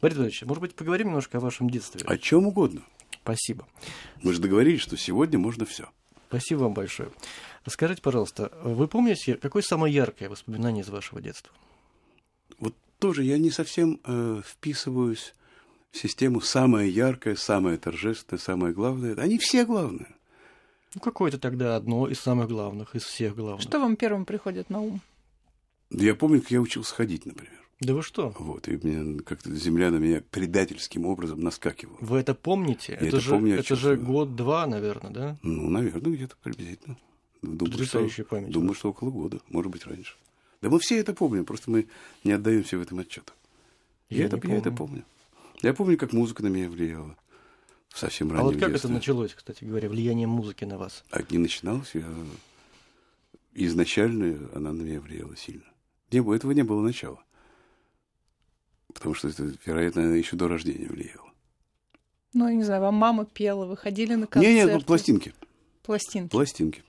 Борис 0.00 0.16
Борисович, 0.16 0.42
может 0.44 0.60
быть, 0.62 0.74
поговорим 0.74 1.08
немножко 1.08 1.38
о 1.38 1.40
вашем 1.40 1.68
детстве? 1.68 2.00
О 2.06 2.16
чем 2.16 2.46
угодно. 2.46 2.82
Спасибо. 3.22 3.66
Мы 4.22 4.32
же 4.32 4.40
договорились, 4.40 4.80
что 4.80 4.96
сегодня 4.96 5.38
можно 5.38 5.66
все. 5.66 5.90
Спасибо 6.28 6.60
вам 6.60 6.74
большое. 6.74 7.10
Скажите, 7.66 8.02
пожалуйста, 8.02 8.52
вы 8.62 8.88
помните, 8.88 9.34
какое 9.34 9.62
самое 9.62 9.92
яркое 9.92 10.28
воспоминание 10.28 10.82
из 10.84 10.88
вашего 10.88 11.20
детства? 11.20 11.52
Вот 12.58 12.74
тоже 12.98 13.24
я 13.24 13.38
не 13.38 13.50
совсем 13.50 14.00
э, 14.04 14.40
вписываюсь 14.44 15.34
в 15.90 15.98
систему 15.98 16.40
самое 16.40 16.90
яркое, 16.90 17.36
самое 17.36 17.76
торжественное, 17.78 18.40
самое 18.40 18.72
главное. 18.72 19.14
Они 19.16 19.38
все 19.38 19.64
главные. 19.64 20.14
Ну, 20.94 21.00
какое-то 21.00 21.38
тогда 21.38 21.76
одно 21.76 22.08
из 22.08 22.20
самых 22.20 22.48
главных, 22.48 22.94
из 22.94 23.02
всех 23.02 23.36
главных. 23.36 23.62
Что 23.62 23.80
вам 23.80 23.96
первым 23.96 24.24
приходит 24.24 24.70
на 24.70 24.80
ум? 24.80 25.00
Я 25.90 26.14
помню, 26.14 26.40
как 26.40 26.50
я 26.50 26.60
учился 26.60 26.94
ходить, 26.94 27.26
например. 27.26 27.65
Да 27.80 27.92
вы 27.94 28.02
что? 28.02 28.34
Вот, 28.38 28.68
и 28.68 28.78
мне 28.82 29.20
как-то 29.22 29.54
земля 29.54 29.90
на 29.90 29.96
меня 29.96 30.22
предательским 30.30 31.04
образом 31.04 31.40
наскакивала. 31.40 31.98
Вы 32.00 32.18
это 32.18 32.34
помните? 32.34 32.92
Я 32.92 32.96
это 32.98 33.06
это 33.08 33.20
же, 33.20 33.30
помню 33.30 33.58
это 33.58 33.76
же 33.76 33.96
год-два, 33.96 34.66
наверное, 34.66 35.10
да? 35.10 35.36
Ну, 35.42 35.68
наверное, 35.68 36.14
где-то 36.14 36.36
приблизительно. 36.42 36.96
Думаю, 37.42 37.84
что, 37.84 38.24
память. 38.24 38.50
думаю, 38.50 38.74
что 38.74 38.90
около 38.90 39.10
года, 39.10 39.40
может 39.50 39.70
быть, 39.70 39.86
раньше. 39.86 40.16
Да 40.62 40.70
мы 40.70 40.78
все 40.80 40.98
это 40.98 41.12
помним, 41.12 41.44
просто 41.44 41.70
мы 41.70 41.86
не 42.24 42.32
отдаемся 42.32 42.78
в 42.78 42.80
этом 42.80 42.98
отчет. 42.98 43.32
Я, 44.08 44.20
Я 44.20 44.24
это, 44.26 44.36
не 44.46 44.52
я 44.54 44.58
это 44.58 44.70
помню. 44.70 44.76
помню. 44.76 45.04
Я 45.62 45.74
помню, 45.74 45.98
как 45.98 46.12
музыка 46.14 46.42
на 46.42 46.48
меня 46.48 46.70
влияла 46.70 47.14
в 47.90 47.98
совсем 47.98 48.28
А 48.28 48.34
раннем 48.34 48.44
вот 48.46 48.54
как 48.58 48.70
детстве. 48.72 48.88
это 48.88 48.88
началось, 48.88 49.34
кстати 49.34 49.64
говоря, 49.64 49.90
влияние 49.90 50.26
музыки 50.26 50.64
на 50.64 50.78
вас? 50.78 51.04
А 51.10 51.20
не 51.28 51.36
начиналось, 51.38 51.90
я... 51.94 52.06
изначально 53.54 54.48
она 54.54 54.72
на 54.72 54.82
меня 54.82 55.00
влияла 55.00 55.36
сильно. 55.36 55.64
Не 56.10 56.18
этого 56.34 56.52
не 56.52 56.62
было 56.62 56.80
начала. 56.82 57.22
Потому 58.96 59.14
что 59.14 59.28
это, 59.28 59.52
вероятно, 59.66 60.00
еще 60.14 60.36
до 60.36 60.48
рождения 60.48 60.88
влияла. 60.88 61.30
Ну, 62.32 62.48
я 62.48 62.54
не 62.54 62.64
знаю, 62.64 62.80
вам 62.80 62.94
мама 62.94 63.26
пела, 63.26 63.66
вы 63.66 63.76
ходили 63.76 64.14
на 64.14 64.26
концерты. 64.26 64.54
Не, 64.54 64.64
нет, 64.64 64.72
ну, 64.72 64.80
пластинки. 64.80 65.34
Пластинки. 65.82 66.30
Пластинки. 66.30 66.82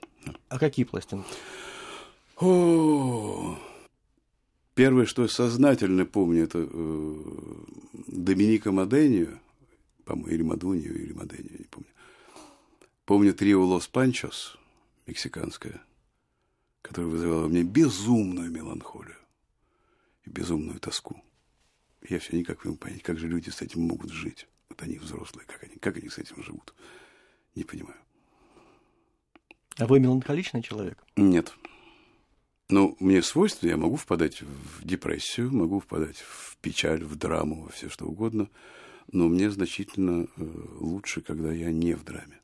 А 0.48 0.58
какие 0.58 0.84
пластинки? 0.84 1.28
О, 2.40 3.58
Первое, 4.78 5.06
что 5.06 5.22
я 5.22 5.28
сознательно 5.28 6.06
помню, 6.06 6.44
это 6.44 6.60
э, 6.70 7.14
Доминика 8.06 8.70
Маденью, 8.70 9.40
по-моему, 10.04 10.28
или 10.28 10.42
Мадунью, 10.42 11.02
или 11.02 11.12
Маденью, 11.12 11.56
не 11.58 11.64
помню. 11.64 11.90
Помню 13.04 13.34
трио 13.34 13.64
Лос 13.66 13.88
Панчос, 13.88 14.56
мексиканское, 15.06 15.82
которое 16.80 17.08
вызывало 17.08 17.46
у 17.46 17.48
меня 17.48 17.64
безумную 17.64 18.52
меланхолию 18.52 19.16
и 20.24 20.30
безумную 20.30 20.78
тоску. 20.78 21.20
Я 22.08 22.18
все 22.18 22.36
никак 22.36 22.64
не 22.64 22.70
могу 22.70 22.78
понять, 22.78 23.02
как 23.02 23.18
же 23.18 23.28
люди 23.28 23.50
с 23.50 23.62
этим 23.62 23.82
могут 23.82 24.10
жить. 24.10 24.46
Вот 24.68 24.82
они 24.82 24.98
взрослые, 24.98 25.46
как 25.46 25.62
они, 25.64 25.76
как 25.76 25.96
они 25.96 26.08
с 26.08 26.18
этим 26.18 26.42
живут. 26.42 26.74
Не 27.54 27.64
понимаю. 27.64 27.96
А 29.78 29.86
вы 29.86 30.00
меланхоличный 30.00 30.62
человек? 30.62 30.98
Нет. 31.16 31.54
Ну, 32.68 32.96
мне 33.00 33.22
свойственно, 33.22 33.70
я 33.70 33.76
могу 33.76 33.96
впадать 33.96 34.42
в 34.42 34.84
депрессию, 34.84 35.50
могу 35.52 35.80
впадать 35.80 36.18
в 36.18 36.56
печаль, 36.58 37.02
в 37.02 37.16
драму, 37.16 37.62
во 37.62 37.70
все 37.70 37.88
что 37.88 38.04
угодно, 38.06 38.48
но 39.10 39.26
мне 39.28 39.50
значительно 39.50 40.26
э, 40.36 40.44
лучше, 40.78 41.22
когда 41.22 41.50
я 41.50 41.70
не 41.70 41.94
в 41.94 42.04
драме. 42.04 42.38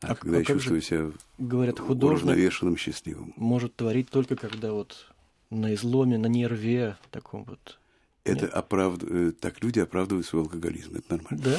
А, 0.00 0.12
А- 0.12 0.14
когда 0.14 0.36
а 0.36 0.40
я 0.40 0.44
чувствую 0.46 0.80
же, 0.80 0.86
себя 0.86 1.12
Говорят, 1.36 1.78
художник 1.78 2.24
уравновешенным, 2.28 2.76
счастливым. 2.78 3.34
может 3.36 3.76
творить 3.76 4.08
только 4.08 4.36
когда 4.36 4.72
вот 4.72 5.12
на 5.50 5.74
изломе, 5.74 6.16
на 6.16 6.26
нерве, 6.26 6.96
таком 7.10 7.44
вот. 7.44 7.78
Это 8.24 8.46
оправд... 8.48 9.02
э, 9.02 9.32
Так 9.32 9.62
люди 9.62 9.78
оправдывают 9.78 10.26
свой 10.26 10.42
алкоголизм. 10.42 10.94
Это 10.96 11.16
нормально. 11.16 11.42
Да? 11.44 11.58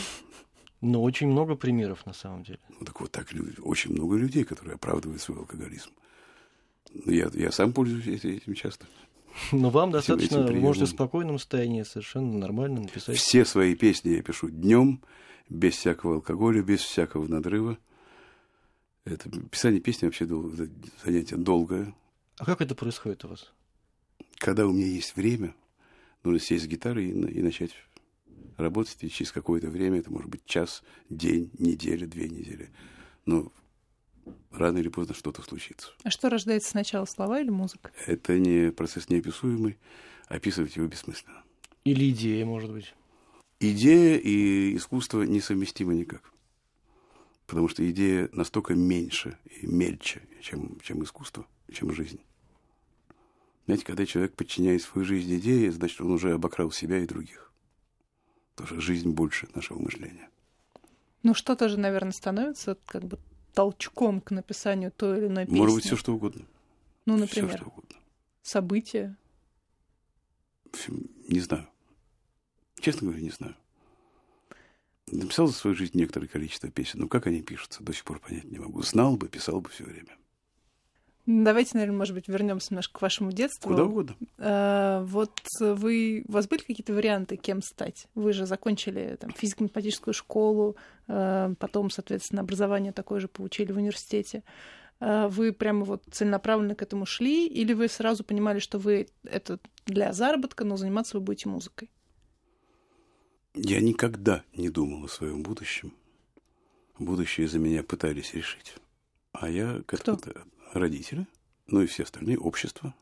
Но 0.82 1.01
очень 1.03 1.27
много 1.27 1.56
примеров 1.56 2.06
на 2.06 2.13
самом 2.13 2.44
деле. 2.44 2.60
Ну, 2.80 2.86
так 2.86 3.00
вот 3.01 3.12
так 3.12 3.32
люди... 3.34 3.60
Очень 3.62 3.94
много 3.94 4.15
людей, 4.18 4.44
которые 4.44 4.75
оправдывают 4.75 5.22
свой 5.22 5.39
алкоголизм. 5.39 5.89
Ну, 6.94 7.12
Я, 7.12 7.30
я 7.34 7.51
сам 7.51 7.74
пользуюсь 7.74 8.08
эти- 8.08 8.27
этим 8.38 8.53
часто. 8.56 8.86
Но 9.51 9.70
вам 9.70 9.91
достаточно, 9.91 10.41
вы 10.46 10.56
можете 10.60 10.86
в 10.86 10.89
спокойном 10.89 11.39
состоянии 11.39 11.84
совершенно 11.84 12.38
нормально 12.38 12.82
написать. 12.82 13.15
Все 13.18 13.46
свои 13.46 13.75
песни 13.75 14.10
я 14.10 14.22
пишу 14.22 14.50
днем, 14.50 15.01
без 15.50 15.75
всякого 15.75 16.15
алкоголя, 16.15 16.62
без 16.62 16.82
всякого 16.82 17.27
надрыва. 17.27 17.77
Это 19.06 19.30
писание 19.50 19.80
песни 19.82 20.06
вообще 20.06 20.25
дол- 20.25 20.51
занятие 21.06 21.38
долгое. 21.38 21.94
А 22.38 22.46
как 22.46 22.62
это 22.62 22.75
происходит 22.75 23.24
у 23.25 23.30
вас? 23.30 23.51
Когда 24.38 24.68
у 24.68 24.72
меня 24.74 24.88
есть 24.88 25.15
время, 25.15 25.53
нужно 26.23 26.39
сесть 26.39 26.65
с 26.65 26.67
гитарой 26.67 27.05
и, 27.05 27.11
и 27.11 27.41
начать 27.41 27.71
работать. 28.57 28.97
И 29.01 29.09
через 29.09 29.31
какое-то 29.31 29.69
время, 29.69 29.99
это 29.99 30.11
может 30.11 30.29
быть 30.29 30.45
час, 30.45 30.83
день, 31.09 31.51
неделя, 31.57 32.07
две 32.07 32.29
недели. 32.29 32.69
Но 33.25 33.51
рано 34.51 34.77
или 34.77 34.89
поздно 34.89 35.15
что-то 35.15 35.41
случится. 35.41 35.91
А 36.03 36.09
что 36.09 36.29
рождается 36.29 36.69
сначала, 36.69 37.05
слова 37.05 37.39
или 37.39 37.49
музыка? 37.49 37.91
Это 38.05 38.37
не 38.37 38.71
процесс 38.71 39.09
неописуемый, 39.09 39.77
описывать 40.27 40.75
его 40.75 40.87
бессмысленно. 40.87 41.43
Или 41.83 42.11
идея, 42.11 42.45
может 42.45 42.71
быть? 42.71 42.93
Идея 43.59 44.17
и 44.17 44.75
искусство 44.75 45.23
несовместимы 45.23 45.93
никак. 45.93 46.31
Потому 47.47 47.67
что 47.67 47.89
идея 47.89 48.29
настолько 48.31 48.75
меньше 48.75 49.37
и 49.61 49.67
мельче, 49.67 50.21
чем, 50.41 50.79
чем 50.81 51.03
искусство, 51.03 51.45
чем 51.71 51.91
жизнь. 51.93 52.19
Знаете, 53.65 53.86
когда 53.86 54.06
человек 54.06 54.34
подчиняет 54.36 54.82
свою 54.82 55.06
жизнь 55.06 55.36
идее, 55.38 55.72
значит, 55.72 56.01
он 56.01 56.12
уже 56.12 56.34
обокрал 56.34 56.72
себя 56.72 57.00
и 57.00 57.06
других. 57.06 57.51
Потому 58.56 58.68
что 58.68 58.82
жизнь 58.82 59.10
больше 59.10 59.48
нашего 59.56 59.80
мышления. 59.80 60.30
Ну, 61.24 61.34
что-то 61.34 61.70
же, 61.70 61.80
наверное, 61.80 62.12
становится 62.12 62.77
как 62.86 63.03
бы 63.03 63.20
толчком 63.53 64.22
к 64.22 64.32
написанию 64.32 64.91
той 64.91 65.20
или 65.20 65.27
иной 65.27 65.46
песни. 65.46 65.58
Может 65.58 65.75
быть, 65.75 65.86
все 65.86 65.96
что 65.96 66.13
угодно. 66.13 66.46
Ну, 67.06 67.18
например, 67.18 67.58
что 67.58 67.68
угодно. 67.68 67.98
события. 68.41 69.15
Не 71.27 71.39
знаю. 71.39 71.68
Честно 72.80 73.08
говоря, 73.08 73.22
не 73.22 73.30
знаю. 73.30 73.56
Написал 75.08 75.48
за 75.48 75.53
свою 75.53 75.75
жизнь 75.75 75.98
некоторое 75.98 76.27
количество 76.27 76.70
песен, 76.70 77.01
но 77.01 77.08
как 77.08 77.27
они 77.27 77.41
пишутся, 77.41 77.84
до 77.84 77.94
сих 77.94 78.06
пор 78.06 78.20
понять 78.20 78.46
не 78.46 78.60
могу. 78.60 78.82
Знал 78.82 79.18
бы, 79.18 79.27
писал 79.27 79.60
бы 79.62 79.70
все 79.70 79.84
время. 79.84 80.18
Давайте, 81.25 81.71
наверное, 81.75 81.97
может 81.97 82.15
быть, 82.15 82.27
вернемся 82.27 82.67
немножко 82.71 82.99
к 82.99 83.01
вашему 83.01 83.31
детству. 83.31 83.69
Куда 83.69 83.83
угодно. 83.83 84.15
А, 84.39 85.03
вот 85.03 85.39
вы, 85.59 86.25
у 86.27 86.31
вас 86.31 86.47
были 86.47 86.61
какие-то 86.61 86.93
варианты, 86.93 87.37
кем 87.37 87.61
стать? 87.61 88.07
Вы 88.15 88.33
же 88.33 88.45
закончили 88.45 89.17
там, 89.19 89.31
физико-математическую 89.31 90.13
школу, 90.13 90.77
а, 91.07 91.53
потом, 91.59 91.91
соответственно, 91.91 92.41
образование 92.41 92.91
такое 92.91 93.19
же 93.19 93.27
получили 93.27 93.71
в 93.71 93.77
университете. 93.77 94.43
А 94.99 95.27
Вы 95.29 95.51
прямо 95.51 95.83
вот 95.83 96.03
целенаправленно 96.11 96.75
к 96.75 96.81
этому 96.81 97.05
шли, 97.05 97.47
или 97.47 97.73
вы 97.73 97.87
сразу 97.87 98.23
понимали, 98.23 98.59
что 98.59 98.77
вы 98.77 99.07
это 99.23 99.59
для 99.85 100.13
заработка, 100.13 100.63
но 100.63 100.77
заниматься 100.77 101.17
вы 101.17 101.23
будете 101.23 101.49
музыкой? 101.49 101.91
Я 103.53 103.81
никогда 103.81 104.43
не 104.55 104.69
думал 104.69 105.05
о 105.05 105.09
своем 105.09 105.43
будущем. 105.43 105.93
Будущее 106.99 107.47
за 107.47 107.59
меня 107.59 107.83
пытались 107.83 108.33
решить. 108.33 108.75
А 109.33 109.49
я 109.49 109.81
к 109.85 109.97
Кто? 109.97 110.13
этому 110.13 110.35
родители, 110.73 111.27
ну 111.67 111.81
и 111.81 111.85
все 111.85 112.03
остальные, 112.03 112.37
общество. 112.39 112.93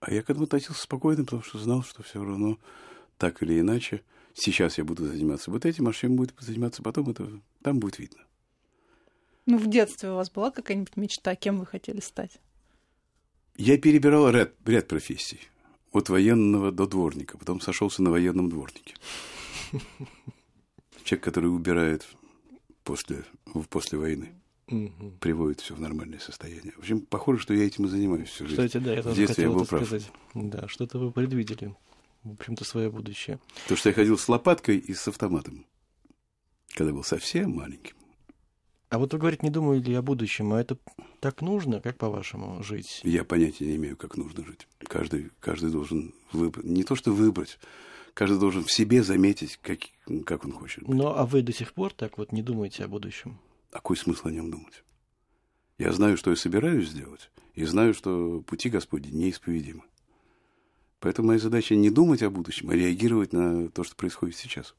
А 0.00 0.12
я 0.12 0.22
к 0.22 0.30
этому 0.30 0.44
относился 0.44 0.82
спокойно, 0.82 1.24
потому 1.24 1.42
что 1.42 1.58
знал, 1.58 1.82
что 1.82 2.02
все 2.02 2.22
равно 2.22 2.58
так 3.18 3.42
или 3.42 3.58
иначе. 3.60 4.02
Сейчас 4.34 4.76
я 4.78 4.84
буду 4.84 5.06
заниматься 5.06 5.50
вот 5.50 5.64
этим, 5.64 5.88
а 5.88 5.92
чем 5.92 6.16
будет 6.16 6.34
заниматься 6.38 6.82
потом, 6.82 7.10
это 7.10 7.40
там 7.62 7.78
будет 7.80 7.98
видно. 7.98 8.20
Ну, 9.46 9.58
в 9.58 9.70
детстве 9.70 10.10
у 10.10 10.16
вас 10.16 10.30
была 10.30 10.50
какая-нибудь 10.50 10.96
мечта, 10.96 11.34
кем 11.36 11.58
вы 11.58 11.66
хотели 11.66 12.00
стать? 12.00 12.40
Я 13.56 13.78
перебирал 13.78 14.28
ряд, 14.30 14.52
ряд 14.66 14.88
профессий. 14.88 15.40
От 15.92 16.10
военного 16.10 16.72
до 16.72 16.86
дворника. 16.86 17.38
Потом 17.38 17.60
сошелся 17.60 18.02
на 18.02 18.10
военном 18.10 18.50
дворнике. 18.50 18.94
Человек, 21.04 21.24
который 21.24 21.46
убирает 21.46 22.06
после, 22.84 23.24
в- 23.46 23.64
после 23.64 23.98
войны, 23.98 24.34
Мгм. 24.68 25.18
приводит 25.20 25.60
все 25.60 25.74
в 25.74 25.80
нормальное 25.80 26.18
состояние. 26.18 26.72
В 26.72 26.80
общем, 26.80 27.00
похоже, 27.00 27.40
что 27.40 27.54
я 27.54 27.64
этим 27.64 27.86
и 27.86 27.88
занимаюсь 27.88 28.28
всю 28.28 28.46
жизнь. 28.48 28.60
Кстати, 28.66 28.82
да, 28.82 28.94
я 28.94 29.02
В 29.02 29.14
детстве 29.14 29.22
я 29.22 29.26
хотел 29.28 29.52
был 29.54 29.60
это 29.62 29.70
прав. 29.70 29.86
сказать. 29.86 30.10
Да, 30.34 30.66
что-то 30.68 30.98
вы 30.98 31.12
предвидели, 31.12 31.74
в 32.24 32.32
общем-то, 32.32 32.64
свое 32.64 32.90
будущее. 32.90 33.38
Потому 33.62 33.78
что 33.78 33.88
я 33.90 33.94
ходил 33.94 34.18
с 34.18 34.28
лопаткой 34.28 34.78
и 34.78 34.92
с 34.92 35.06
автоматом, 35.06 35.64
когда 36.74 36.92
был 36.92 37.04
совсем 37.04 37.52
маленьким. 37.52 37.94
А 38.88 38.98
вот 38.98 39.12
вы 39.12 39.18
говорите, 39.18 39.40
не 39.44 39.50
думали 39.50 39.92
о 39.94 40.02
будущем, 40.02 40.52
а 40.52 40.60
это 40.60 40.78
так 41.20 41.42
нужно, 41.42 41.80
как 41.80 41.96
по-вашему, 41.96 42.62
жить? 42.62 43.00
Я 43.04 43.24
понятия 43.24 43.66
не 43.66 43.76
имею, 43.76 43.96
как 43.96 44.16
нужно 44.16 44.44
жить. 44.44 44.66
Каждый, 44.78 45.30
каждый 45.40 45.70
должен 45.70 46.14
выбрать. 46.32 46.64
Не 46.66 46.84
то, 46.84 46.94
что 46.94 47.12
выбрать. 47.12 47.58
Каждый 48.14 48.38
должен 48.38 48.64
в 48.64 48.72
себе 48.72 49.02
заметить, 49.02 49.58
как, 49.60 49.80
как 50.24 50.44
он 50.44 50.52
хочет. 50.52 50.84
быть. 50.84 50.96
Ну, 50.96 51.08
а 51.08 51.26
вы 51.26 51.42
до 51.42 51.52
сих 51.52 51.72
пор 51.72 51.92
так 51.92 52.16
вот 52.16 52.32
не 52.32 52.42
думаете 52.42 52.84
о 52.84 52.88
будущем? 52.88 53.38
Какой 53.76 53.98
смысл 53.98 54.28
о 54.28 54.30
нем 54.30 54.50
думать? 54.50 54.82
Я 55.76 55.92
знаю, 55.92 56.16
что 56.16 56.30
я 56.30 56.36
собираюсь 56.36 56.88
сделать, 56.88 57.30
и 57.52 57.66
знаю, 57.66 57.92
что 57.92 58.40
пути 58.40 58.70
Господни 58.70 59.10
неисповедимы. 59.10 59.82
Поэтому 60.98 61.28
моя 61.28 61.38
задача 61.38 61.76
не 61.76 61.90
думать 61.90 62.22
о 62.22 62.30
будущем, 62.30 62.70
а 62.70 62.74
реагировать 62.74 63.34
на 63.34 63.68
то, 63.68 63.84
что 63.84 63.94
происходит 63.94 64.34
сейчас. 64.34 64.74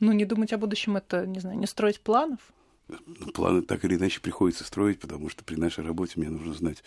Ну, 0.00 0.12
не 0.12 0.24
думать 0.24 0.54
о 0.54 0.58
будущем— 0.58 0.96
это, 0.96 1.26
не 1.26 1.40
знаю, 1.40 1.58
не 1.58 1.66
строить 1.66 2.00
планов? 2.00 2.40
Ну, 2.88 3.26
планы 3.34 3.60
так 3.60 3.84
или 3.84 3.96
иначе 3.96 4.22
приходится 4.22 4.64
строить, 4.64 4.98
потому 4.98 5.28
что 5.28 5.44
при 5.44 5.56
нашей 5.56 5.84
работе 5.84 6.14
мне 6.16 6.30
нужно 6.30 6.54
знать 6.54 6.84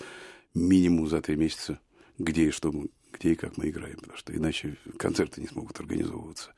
минимум 0.56 1.08
за 1.08 1.22
три 1.22 1.36
месяца, 1.36 1.80
где 2.18 2.48
и 2.48 2.52
что 2.52 2.72
мы, 2.72 2.90
где 3.14 3.34
и 3.34 3.36
как 3.36 3.56
мы 3.56 3.70
играем, 3.70 3.98
потому 3.98 4.18
что 4.18 4.36
иначе 4.36 4.78
концерты 4.98 5.42
не 5.42 5.48
смогут 5.48 5.80
организовываться. 5.80 6.56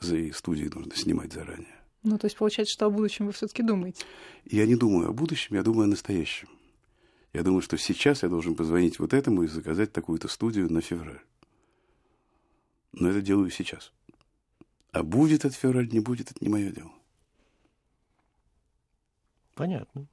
За 0.00 0.16
и 0.16 0.32
студии 0.32 0.70
нужно 0.74 0.96
снимать 0.96 1.34
заранее. 1.34 1.76
Ну, 2.08 2.18
то 2.18 2.26
есть 2.26 2.36
получается, 2.36 2.72
что 2.72 2.86
о 2.86 2.90
будущем 2.90 3.26
вы 3.26 3.32
все 3.32 3.48
таки 3.48 3.64
думаете. 3.64 4.04
Я 4.44 4.64
не 4.66 4.76
думаю 4.76 5.08
о 5.08 5.12
будущем, 5.12 5.56
я 5.56 5.64
думаю 5.64 5.84
о 5.84 5.88
настоящем. 5.88 6.48
Я 7.32 7.42
думаю, 7.42 7.62
что 7.62 7.76
сейчас 7.76 8.22
я 8.22 8.28
должен 8.28 8.54
позвонить 8.54 9.00
вот 9.00 9.12
этому 9.12 9.42
и 9.42 9.48
заказать 9.48 9.92
такую-то 9.92 10.28
студию 10.28 10.72
на 10.72 10.80
февраль. 10.80 11.20
Но 12.92 13.10
это 13.10 13.20
делаю 13.20 13.50
сейчас. 13.50 13.92
А 14.92 15.02
будет 15.02 15.44
это 15.44 15.52
февраль, 15.54 15.88
не 15.90 15.98
будет, 15.98 16.30
это 16.30 16.38
не 16.44 16.48
мое 16.48 16.70
дело. 16.70 16.92
Понятно. 19.56 20.06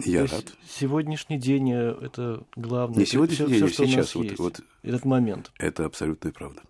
Я 0.00 0.26
То 0.26 0.34
есть 0.36 0.50
рад. 0.50 0.58
сегодняшний 0.68 1.38
день 1.38 1.72
э, 1.72 1.92
это 2.02 2.46
главное. 2.56 2.98
Не 2.98 3.06
сегодняшний 3.06 3.46
всё- 3.46 3.58
день, 3.58 3.68
всё, 3.68 3.84
а 3.84 3.86
сейчас. 3.86 4.14
Вот, 4.14 4.24
есть. 4.24 4.38
вот 4.38 4.60
Этот 4.82 5.04
момент. 5.06 5.50
это 5.58 5.86
абсолютная 5.86 6.32
правда. 6.32 6.62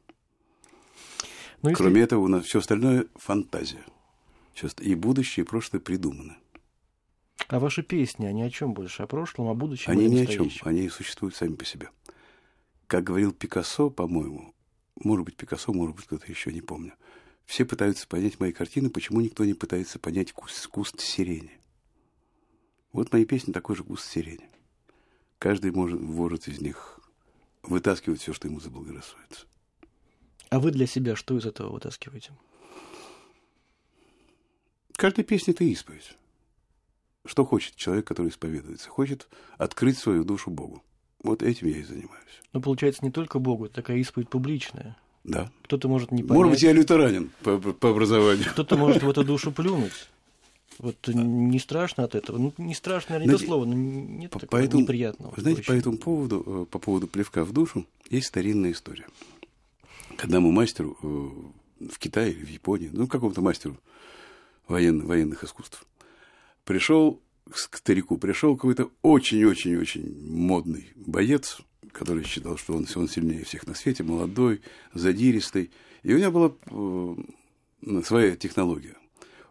Ну, 1.63 1.71
если- 1.71 1.83
Кроме 1.83 2.01
этого, 2.03 2.21
у 2.23 2.29
нас 2.29 2.45
все 2.45 2.61
остальное 2.61 3.07
фантазия. 3.17 3.83
Ост- 4.63 4.81
И 4.81 4.95
будущее, 4.95 5.45
и 5.45 5.47
прошлое 5.47 5.81
придуманы. 5.81 6.37
А 7.49 7.59
ваши 7.59 7.83
песни, 7.83 8.27
они 8.27 8.43
о 8.43 8.51
чем 8.51 8.75
больше? 8.75 9.03
О 9.03 9.07
прошлом, 9.07 9.49
о 9.49 9.55
будущем? 9.55 9.91
Они 9.91 10.07
ни 10.09 10.21
о 10.21 10.27
чем, 10.27 10.49
они 10.63 10.89
существуют 10.89 11.35
сами 11.35 11.55
по 11.55 11.65
себе. 11.65 11.91
Как 12.87 13.05
говорил 13.05 13.33
Пикассо, 13.33 13.91
по-моему, 13.91 14.55
может 15.03 15.25
быть, 15.25 15.37
Пикассо, 15.37 15.73
может 15.73 15.97
быть, 15.97 16.07
кто-то 16.07 16.27
еще, 16.31 16.53
не 16.53 16.61
помню. 16.61 16.93
Все 17.47 17.65
пытаются 17.65 18.07
понять 18.07 18.39
мои 18.39 18.53
картины, 18.53 18.91
почему 18.91 19.21
никто 19.21 19.45
не 19.45 19.55
пытается 19.55 19.99
понять 19.99 20.33
куст, 20.33 20.67
куст 20.69 21.01
сирени. 21.01 21.59
Вот 22.93 23.13
мои 23.13 23.25
песни 23.25 23.53
такой 23.53 23.77
же 23.77 23.83
куст 23.85 24.09
сирени. 24.09 24.49
Каждый 25.39 25.73
может, 25.73 26.01
может 26.01 26.49
из 26.49 26.61
них 26.61 27.01
вытаскивать 27.63 28.21
все, 28.21 28.33
что 28.33 28.47
ему 28.47 28.61
заблагорассудится. 28.61 29.47
А 30.51 30.61
вы 30.61 30.71
для 30.71 30.87
себя 30.87 31.17
что 31.17 31.37
из 31.39 31.47
этого 31.47 31.73
вытаскиваете? 31.73 32.33
Каждая 35.01 35.25
песня– 35.25 35.53
это 35.55 35.65
исповедь. 35.65 36.15
Что 37.25 37.47
хочет 37.47 37.75
человек, 37.75 38.07
который 38.07 38.29
исповедуется? 38.29 38.91
Хочет 38.91 39.29
открыть 39.57 39.97
свою 39.97 40.25
душу 40.25 40.51
Богу. 40.51 40.83
Вот 41.23 41.43
этим 41.43 41.69
я 41.69 41.79
и 41.79 41.83
занимаюсь. 41.83 42.43
Но 42.53 42.61
получается 42.61 43.03
не 43.03 43.11
только 43.11 43.39
Богу, 43.39 43.65
это 43.65 43.77
такая 43.77 43.97
исповедь 43.97 44.29
публичная. 44.29 44.99
Да. 45.25 45.51
Кто-то 45.63 45.89
может 45.89 46.13
не 46.13 46.23
понять. 46.23 46.37
Может 46.37 46.53
быть, 46.53 46.63
я 46.63 46.73
лютеранин 46.73 47.31
по, 47.43 47.57
по 47.59 47.89
образованию. 47.93 48.45
Кто-то 48.51 48.77
может 48.77 49.03
в 49.03 49.09
эту 49.09 49.25
душу 49.25 49.53
плюнуть. 49.57 50.11
Вот 50.77 51.09
не 51.09 51.59
страшно 51.59 52.05
от 52.05 52.15
этого. 52.15 52.37
Ну, 52.37 52.53
не 52.59 52.75
страшно, 52.75 53.15
наверное, 53.15 53.33
не 53.33 53.39
то 53.39 53.47
слово, 53.47 53.65
но 53.65 53.73
нет 53.73 54.31
по, 54.33 54.39
такого 54.39 54.61
поэтому, 54.61 54.83
неприятного. 54.83 55.33
Знаете, 55.41 55.63
по 55.63 55.73
этому 55.73 55.97
поводу, 55.97 56.45
э, 56.47 56.67
по 56.71 56.79
поводу 56.79 57.07
плевка 57.07 57.47
в 57.47 57.53
душу, 57.53 57.87
есть 58.11 58.27
старинная 58.27 58.73
история. 58.73 59.07
Когда 60.19 60.41
мы 60.41 60.53
мастеру 60.53 60.99
э, 61.03 61.87
в 61.87 61.99
Китае 61.99 62.33
или 62.33 62.45
в 62.45 62.51
Японии, 62.51 62.91
ну, 62.93 63.07
какому-то 63.07 63.41
мастеру 63.41 63.79
воен, 64.71 65.07
военных 65.07 65.45
искусств, 65.45 65.85
пришел 66.65 67.21
к 67.51 67.77
старику, 67.77 68.17
пришел 68.17 68.57
какой-то 68.57 68.91
очень-очень-очень 69.03 70.31
модный 70.31 70.93
боец, 70.95 71.59
который 71.93 72.25
считал, 72.25 72.57
что 72.57 72.75
он, 72.75 72.87
он 72.95 73.09
сильнее 73.09 73.45
всех 73.45 73.67
на 73.67 73.75
свете, 73.75 74.05
молодой, 74.05 74.63
задиристый. 74.95 75.71
И 76.03 76.15
у 76.15 76.19
него 76.19 76.31
была 76.31 77.17
э, 77.87 78.03
своя 78.05 78.37
технология. 78.37 78.97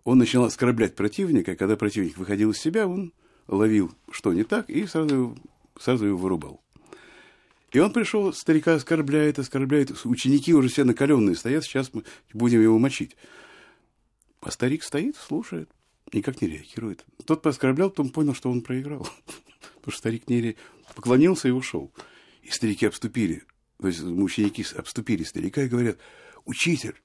Он 0.04 0.18
начинал 0.18 0.46
оскорблять 0.46 0.96
противника, 0.96 1.56
когда 1.56 1.76
противник 1.76 2.18
выходил 2.18 2.52
из 2.52 2.58
себя, 2.58 2.88
он 2.88 3.14
ловил, 3.48 3.92
что 4.12 4.34
не 4.34 4.44
так, 4.44 4.70
и 4.70 4.86
сразу, 4.88 5.38
сразу 5.78 6.06
его 6.06 6.18
вырубал. 6.18 6.62
И 7.72 7.80
он 7.80 7.94
пришел, 7.94 8.34
старика 8.34 8.76
оскорбляет, 8.76 9.38
оскорбляет. 9.38 9.92
Ученики 10.06 10.54
уже 10.54 10.70
все 10.70 10.84
накаленные 10.84 11.36
стоят, 11.36 11.64
сейчас 11.64 11.94
мы 11.94 12.04
будем 12.34 12.62
его 12.62 12.80
мочить. 12.80 13.16
А 14.42 14.52
старик 14.52 14.84
стоит, 14.84 15.16
слушает, 15.16 15.70
никак 16.14 16.42
не 16.42 16.48
реагирует. 16.48 17.06
Тот 17.26 17.42
пооскорблял, 17.42 17.90
потом 17.90 18.10
понял, 18.10 18.34
что 18.34 18.50
он 18.50 18.62
проиграл. 18.62 19.04
Потому 19.76 19.92
что 19.92 19.98
старик 19.98 20.30
не 20.30 20.42
ре... 20.42 20.56
поклонился 20.96 21.48
и 21.48 21.52
ушел. 21.52 21.92
И 22.42 22.50
старики 22.50 22.86
обступили, 22.86 23.44
то 23.80 23.88
есть 23.88 24.02
ученики 24.02 24.66
обступили 24.76 25.24
старика 25.24 25.62
и 25.62 25.68
говорят, 25.68 25.98
учитель, 26.46 26.96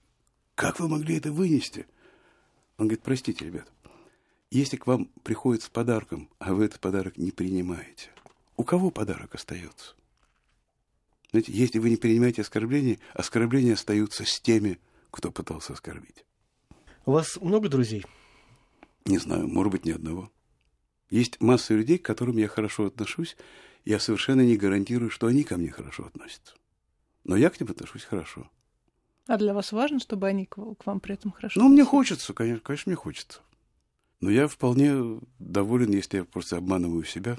как 0.55 0.81
вы 0.81 0.89
могли 0.89 1.17
это 1.17 1.33
вынести? 1.33 1.87
Он 2.79 2.87
говорит, 2.87 3.03
простите, 3.03 3.45
ребят, 3.45 3.71
если 4.51 4.77
к 4.77 4.87
вам 4.87 5.07
приходит 5.23 5.63
с 5.63 5.69
подарком, 5.69 6.31
а 6.39 6.55
вы 6.55 6.67
этот 6.67 6.81
подарок 6.81 7.17
не 7.17 7.33
принимаете, 7.33 8.11
у 8.57 8.65
кого 8.65 8.91
подарок 8.91 9.35
остается? 9.35 9.95
Знаете, 11.31 11.53
если 11.53 11.81
вы 11.81 11.91
не 11.91 11.97
принимаете 11.97 12.43
оскорбления, 12.43 12.99
оскорбления 13.13 13.75
остаются 13.75 14.25
с 14.25 14.41
теми, 14.41 14.79
кто 15.11 15.33
пытался 15.33 15.73
оскорбить. 15.73 16.25
У 17.07 17.13
вас 17.13 17.39
много 17.41 17.69
друзей? 17.69 18.05
Не 19.05 19.19
знаю, 19.19 19.47
может 19.47 19.73
быть, 19.73 19.85
ни 19.85 19.91
одного. 19.91 20.31
Есть 21.11 21.41
масса 21.41 21.75
людей, 21.75 21.99
к 21.99 22.05
которым 22.05 22.39
я 22.39 22.49
хорошо 22.49 22.87
отношусь, 22.87 23.37
я 23.85 24.01
совершенно 24.01 24.41
не 24.41 24.57
гарантирую, 24.57 25.11
что 25.11 25.27
они 25.27 25.45
ко 25.45 25.59
мне 25.59 25.71
хорошо 25.71 26.07
относятся. 26.07 26.55
Но 27.25 27.37
я 27.37 27.51
к 27.51 27.61
ним 27.61 27.71
отношусь 27.71 28.05
хорошо. 28.05 28.51
А 29.27 29.37
для 29.37 29.53
вас 29.53 29.73
важно, 29.73 29.99
чтобы 30.01 30.27
они 30.29 30.47
к 30.47 30.57
вам 30.57 31.01
при 31.01 31.15
этом 31.15 31.31
хорошо 31.31 31.61
Ну, 31.61 31.69
мне 31.69 31.85
хочется, 31.85 32.33
конечно, 32.33 32.63
конечно, 32.63 32.91
мне 32.91 32.97
хочется. 32.97 33.43
Но 34.21 34.31
я 34.31 34.49
вполне 34.49 35.21
доволен, 35.39 35.91
если 35.93 36.19
я 36.19 36.25
просто 36.25 36.57
обманываю 36.57 37.05
себя 37.05 37.39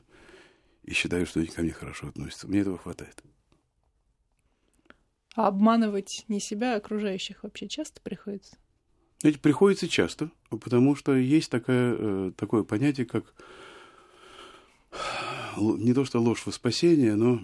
и 0.84 0.94
считаю, 0.94 1.26
что 1.26 1.40
они 1.40 1.50
ко 1.50 1.64
мне 1.64 1.72
хорошо 1.72 2.08
относятся. 2.10 2.48
Мне 2.48 2.60
этого 2.60 2.78
хватает. 2.78 3.24
А 5.36 5.48
обманывать 5.48 6.26
не 6.28 6.40
себя, 6.40 6.76
а 6.76 6.78
окружающих 6.78 7.42
вообще 7.44 7.68
часто 7.68 8.00
приходится? 8.02 8.58
Знаете, 9.22 9.40
приходится 9.40 9.88
часто, 9.88 10.30
потому 10.50 10.96
что 10.96 11.16
есть 11.16 11.50
такое, 11.50 11.96
э, 11.98 12.32
такое 12.36 12.64
понятие, 12.64 13.06
как 13.06 13.34
не 15.58 15.94
то 15.94 16.06
что 16.06 16.20
ложь 16.20 16.46
во 16.46 16.52
спасение, 16.52 17.16
но 17.16 17.42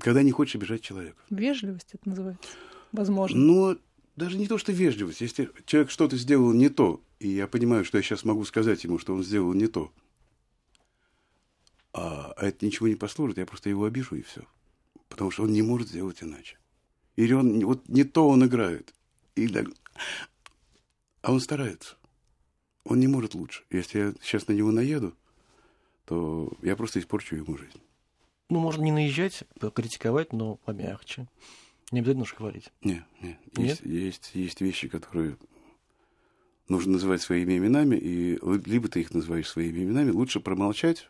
когда 0.00 0.22
не 0.22 0.32
хочешь 0.32 0.56
обижать 0.56 0.82
человека. 0.82 1.16
Вежливость 1.30 1.88
это 1.92 2.08
называется, 2.08 2.50
возможно. 2.92 3.38
Но 3.38 3.76
даже 4.16 4.36
не 4.36 4.46
то, 4.46 4.58
что 4.58 4.72
вежливость. 4.72 5.20
Если 5.20 5.50
человек 5.66 5.90
что-то 5.90 6.16
сделал 6.16 6.52
не 6.52 6.68
то, 6.68 7.02
и 7.18 7.28
я 7.28 7.46
понимаю, 7.46 7.84
что 7.84 7.98
я 7.98 8.02
сейчас 8.02 8.24
могу 8.24 8.44
сказать 8.44 8.84
ему, 8.84 8.98
что 8.98 9.14
он 9.14 9.22
сделал 9.22 9.52
не 9.54 9.68
то, 9.68 9.92
а, 11.92 12.32
а 12.36 12.46
это 12.46 12.64
ничего 12.64 12.88
не 12.88 12.94
послужит, 12.94 13.38
я 13.38 13.46
просто 13.46 13.70
его 13.70 13.84
обижу 13.84 14.16
и 14.16 14.22
все. 14.22 14.42
Потому 15.08 15.30
что 15.30 15.44
он 15.44 15.52
не 15.52 15.62
может 15.62 15.88
сделать 15.88 16.22
иначе. 16.22 16.58
Или 17.16 17.34
он 17.34 17.64
вот 17.64 17.88
не 17.88 18.04
то 18.04 18.28
он 18.28 18.44
играет. 18.44 18.94
И, 19.34 19.48
а 21.22 21.32
он 21.32 21.40
старается. 21.40 21.96
Он 22.84 22.98
не 23.00 23.06
может 23.06 23.34
лучше. 23.34 23.62
Если 23.70 23.98
я 23.98 24.14
сейчас 24.20 24.48
на 24.48 24.52
него 24.52 24.70
наеду, 24.70 25.14
то 26.04 26.52
я 26.62 26.76
просто 26.76 26.98
испорчу 26.98 27.36
ему 27.36 27.56
жизнь. 27.56 27.80
Ну, 28.50 28.58
можно 28.60 28.82
не 28.82 28.92
наезжать, 28.92 29.44
критиковать, 29.74 30.32
но 30.32 30.56
помягче. 30.56 31.28
Не 31.90 32.00
обязательно 32.00 32.26
же 32.26 32.34
хвалить. 32.34 32.72
Нет, 32.82 33.04
нет. 33.20 33.38
Есть, 33.56 33.82
есть, 33.82 34.30
есть 34.34 34.60
вещи, 34.60 34.88
которые 34.88 35.36
нужно 36.68 36.92
называть 36.92 37.22
своими 37.22 37.56
именами, 37.56 37.96
и 37.96 38.38
либо 38.66 38.88
ты 38.88 39.00
их 39.00 39.14
называешь 39.14 39.48
своими 39.48 39.84
именами, 39.84 40.10
лучше 40.10 40.40
промолчать 40.40 41.08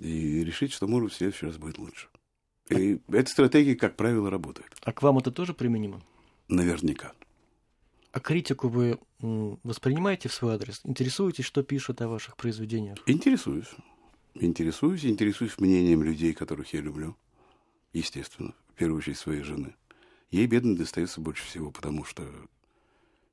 и 0.00 0.42
решить, 0.42 0.72
что, 0.72 0.86
может, 0.86 1.12
в 1.12 1.16
следующий 1.16 1.46
раз 1.46 1.56
будет 1.56 1.78
лучше. 1.78 2.08
И 2.70 2.98
эта 3.08 3.30
стратегия, 3.30 3.76
как 3.76 3.94
правило, 3.96 4.30
работает. 4.30 4.72
А 4.82 4.92
к 4.92 5.02
вам 5.02 5.18
это 5.18 5.30
тоже 5.30 5.54
применимо? 5.54 6.02
Наверняка. 6.48 7.12
А 8.14 8.20
критику 8.20 8.68
вы 8.68 9.00
воспринимаете 9.18 10.28
в 10.28 10.32
свой 10.32 10.54
адрес? 10.54 10.80
Интересуетесь, 10.84 11.44
что 11.44 11.64
пишут 11.64 12.00
о 12.00 12.06
ваших 12.06 12.36
произведениях? 12.36 12.96
Интересуюсь. 13.06 13.74
Интересуюсь, 14.34 15.04
интересуюсь 15.04 15.58
мнением 15.58 16.04
людей, 16.04 16.32
которых 16.32 16.72
я 16.74 16.80
люблю. 16.80 17.16
Естественно, 17.92 18.54
в 18.68 18.74
первую 18.74 18.98
очередь 18.98 19.18
своей 19.18 19.42
жены. 19.42 19.74
Ей, 20.30 20.46
бедно, 20.46 20.76
достается 20.76 21.20
больше 21.20 21.44
всего, 21.44 21.72
потому 21.72 22.04
что 22.04 22.24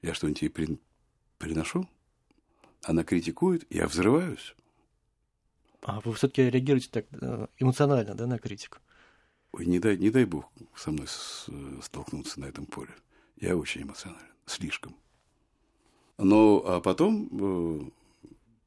я 0.01 0.15
что-нибудь 0.15 0.41
ей 0.41 0.49
при... 0.49 0.79
приношу, 1.37 1.87
она 2.81 3.03
критикует, 3.03 3.67
я 3.69 3.85
взрываюсь. 3.85 4.55
А 5.83 5.99
вы 5.99 6.11
все-таки 6.13 6.49
реагируете 6.49 6.89
так 6.89 7.05
э, 7.11 7.45
эмоционально, 7.59 8.15
да, 8.15 8.25
на 8.25 8.39
критику? 8.39 8.79
Ой, 9.51 9.67
не 9.67 9.77
дай, 9.77 9.95
не 9.95 10.09
дай 10.09 10.25
бог 10.25 10.51
со 10.75 10.89
мной 10.89 11.05
столкнуться 11.83 12.39
на 12.39 12.45
этом 12.45 12.65
поле. 12.65 12.95
Я 13.35 13.55
очень 13.55 13.83
эмоционален 13.83 14.30
слишком. 14.45 14.95
Но 16.17 16.63
а 16.65 16.81
потом 16.81 17.29
э, 17.31 17.89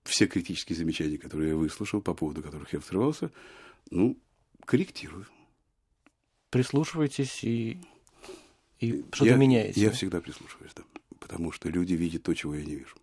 все 0.05 0.27
критические 0.27 0.77
замечания, 0.77 1.19
которые 1.19 1.51
я 1.51 1.57
выслушал, 1.57 2.01
по 2.01 2.15
поводу 2.15 2.43
которых 2.43 2.73
я 2.73 2.81
взрывался, 2.81 3.31
ну, 3.91 4.17
корректирую. 4.65 5.27
Прислушиваетесь 6.51 7.43
и, 7.43 7.81
и 8.81 9.05
что-то 9.13 9.37
меняете? 9.37 9.81
Я 9.81 9.91
всегда 9.91 10.21
прислушиваюсь, 10.21 10.73
да. 10.75 10.83
Потому 11.19 11.53
что 11.53 11.69
люди 11.69 11.95
видят 11.95 12.23
то, 12.23 12.35
чего 12.35 12.55
я 12.55 12.65
не 12.65 12.75
вижу. 12.75 12.97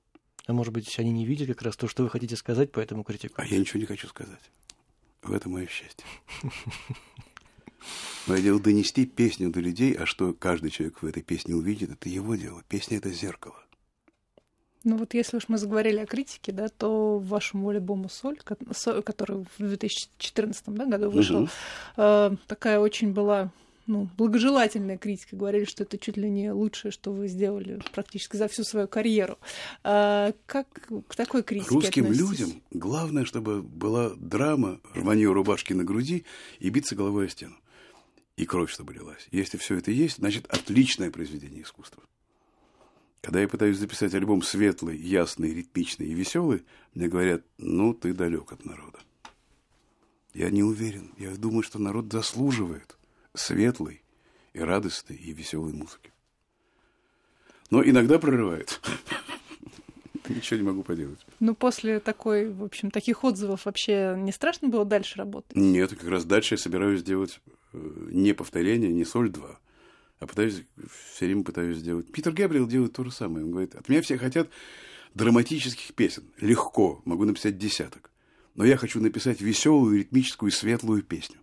А 0.47 0.53
может 0.53 0.73
быть, 0.73 0.99
они 0.99 1.11
не 1.11 1.25
видят 1.25 1.47
как 1.47 1.61
раз 1.61 1.75
то, 1.75 1.87
что 1.87 2.03
вы 2.03 2.09
хотите 2.09 2.35
сказать, 2.35 2.71
поэтому 2.71 3.03
критикуют? 3.03 3.39
А 3.39 3.45
я 3.45 3.59
ничего 3.59 3.79
не 3.79 3.85
хочу 3.85 4.07
сказать. 4.07 4.51
В 5.21 5.33
этом 5.33 5.53
мое 5.53 5.67
счастье. 5.67 6.05
Мое 8.27 8.41
дело 8.41 8.59
донести 8.59 9.05
песню 9.05 9.49
до 9.49 9.59
людей, 9.59 9.93
а 9.93 10.05
что 10.05 10.33
каждый 10.33 10.69
человек 10.69 11.01
в 11.01 11.05
этой 11.05 11.23
песне 11.23 11.55
увидит, 11.55 11.91
это 11.91 12.09
его 12.09 12.35
дело. 12.35 12.63
Песня– 12.67 12.97
это 12.99 13.09
зеркало. 13.11 13.55
Ну 14.83 14.97
вот 14.97 15.13
если 15.13 15.37
уж 15.37 15.43
мы 15.47 15.57
заговорили 15.57 15.99
о 15.99 16.07
критике, 16.07 16.51
да, 16.51 16.67
то 16.67 17.19
в 17.19 17.27
вашем 17.27 17.67
альбому 17.67 18.09
«Соль», 18.09 18.39
который 18.39 19.45
в 19.57 19.59
2014 19.59 20.63
да, 20.67 20.85
году 20.85 21.11
вышел, 21.11 21.43
угу. 21.43 22.37
такая 22.47 22.79
очень 22.79 23.13
была 23.13 23.51
ну, 23.85 24.09
благожелательная 24.17 24.97
критика. 24.97 25.35
Говорили, 25.35 25.65
что 25.65 25.83
это 25.83 25.97
чуть 25.97 26.17
ли 26.17 26.29
не 26.29 26.51
лучшее, 26.51 26.91
что 26.91 27.11
вы 27.11 27.27
сделали 27.27 27.79
практически 27.93 28.37
за 28.37 28.47
всю 28.47 28.63
свою 28.63 28.87
карьеру. 28.87 29.37
А 29.83 30.33
как 30.45 30.67
к 31.07 31.15
такой 31.15 31.43
критике 31.43 31.73
Русским 31.75 32.03
относитесь? 32.05 32.29
людям 32.29 32.61
главное, 32.71 33.25
чтобы 33.25 33.61
была 33.61 34.11
драма, 34.15 34.79
рванье 34.95 35.31
рубашки 35.31 35.73
на 35.73 35.83
груди 35.83 36.25
и 36.59 36.69
биться 36.69 36.95
головой 36.95 37.27
о 37.27 37.29
стену 37.29 37.55
и 38.41 38.45
кровь, 38.47 38.71
чтобы 38.71 38.95
лилась. 38.95 39.27
Если 39.29 39.59
все 39.59 39.75
это 39.77 39.91
есть, 39.91 40.17
значит, 40.17 40.47
отличное 40.47 41.11
произведение 41.11 41.61
искусства. 41.61 42.01
Когда 43.21 43.39
я 43.39 43.47
пытаюсь 43.47 43.77
записать 43.77 44.15
альбом 44.15 44.41
светлый, 44.41 44.97
ясный, 44.97 45.53
ритмичный 45.53 46.07
и 46.07 46.15
веселый, 46.15 46.65
мне 46.95 47.07
говорят, 47.07 47.43
ну, 47.59 47.93
ты 47.93 48.15
далек 48.15 48.51
от 48.51 48.65
народа. 48.65 48.97
Я 50.33 50.49
не 50.49 50.63
уверен. 50.63 51.13
Я 51.19 51.35
думаю, 51.35 51.61
что 51.61 51.77
народ 51.77 52.11
заслуживает 52.11 52.97
светлой 53.35 54.01
и 54.53 54.59
радостной 54.59 55.17
и 55.17 55.33
веселой 55.33 55.73
музыки. 55.73 56.11
Но 57.69 57.83
иногда 57.83 58.17
прорывает. 58.17 58.81
Ничего 60.29 60.59
не 60.59 60.65
могу 60.65 60.81
поделать. 60.81 61.19
Ну, 61.39 61.53
после 61.53 61.99
такой, 61.99 62.49
в 62.49 62.63
общем, 62.63 62.89
таких 62.89 63.23
отзывов 63.23 63.65
вообще 63.65 64.15
не 64.17 64.31
страшно 64.31 64.67
было 64.67 64.83
дальше 64.83 65.19
работать? 65.19 65.55
Нет, 65.55 65.91
как 65.91 66.09
раз 66.09 66.25
дальше 66.25 66.55
я 66.55 66.57
собираюсь 66.57 67.01
сделать 67.01 67.39
э, 67.45 67.51
не 67.73 68.33
повторение, 68.33 68.91
не 68.91 69.05
соль 69.05 69.29
2, 69.29 69.59
а 70.19 70.27
пытаюсь, 70.27 70.63
все 71.13 71.25
время 71.25 71.43
пытаюсь 71.43 71.77
сделать. 71.77 72.11
Питер 72.11 72.31
Габриэл 72.31 72.67
делает 72.67 72.93
то 72.93 73.03
же 73.03 73.11
самое. 73.11 73.43
Он 73.43 73.51
говорит, 73.51 73.75
от 73.75 73.89
меня 73.89 74.01
все 74.01 74.17
хотят 74.17 74.49
драматических 75.13 75.93
песен. 75.95 76.31
Легко, 76.39 77.01
могу 77.05 77.25
написать 77.25 77.57
десяток. 77.57 78.11
Но 78.53 78.65
я 78.65 78.77
хочу 78.77 79.01
написать 79.01 79.41
веселую, 79.41 79.99
ритмическую 79.99 80.51
светлую 80.51 81.03
песню. 81.03 81.39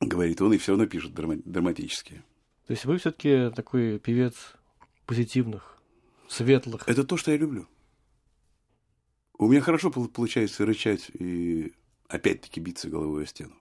Говорит 0.00 0.40
он, 0.42 0.52
и 0.52 0.58
все 0.58 0.76
напишет 0.76 1.14
драматические. 1.14 2.24
То 2.66 2.72
есть 2.72 2.84
вы 2.86 2.98
все-таки 2.98 3.50
такой 3.54 3.98
певец 3.98 4.54
позитивных, 5.06 5.78
светлых. 6.28 6.88
Это 6.88 7.04
то, 7.04 7.16
что 7.16 7.30
я 7.30 7.36
люблю. 7.36 7.68
У 9.36 9.48
меня 9.48 9.60
хорошо 9.60 9.90
получается 9.90 10.64
рычать 10.64 11.10
и 11.10 11.72
опять-таки 12.08 12.60
биться 12.60 12.88
головой 12.88 13.24
о 13.24 13.26
стену 13.26 13.54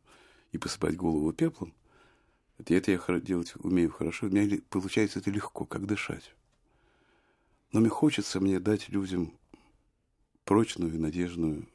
и 0.53 0.57
посыпать 0.57 0.95
голову 0.95 1.33
пеплом. 1.33 1.73
Это 2.57 2.73
я 2.73 3.19
делать 3.19 3.53
умею 3.57 3.91
хорошо. 3.91 4.27
У 4.27 4.29
меня 4.29 4.59
получается 4.69 5.19
это 5.19 5.31
легко, 5.31 5.65
как 5.65 5.85
дышать. 5.85 6.33
Но 7.73 7.81
мне 7.81 7.89
хочется 7.89 8.39
мне 8.39 8.59
дать 8.59 8.87
людям 8.89 9.33
прочную 10.45 10.93
и 10.93 10.97
надежную 10.97 11.67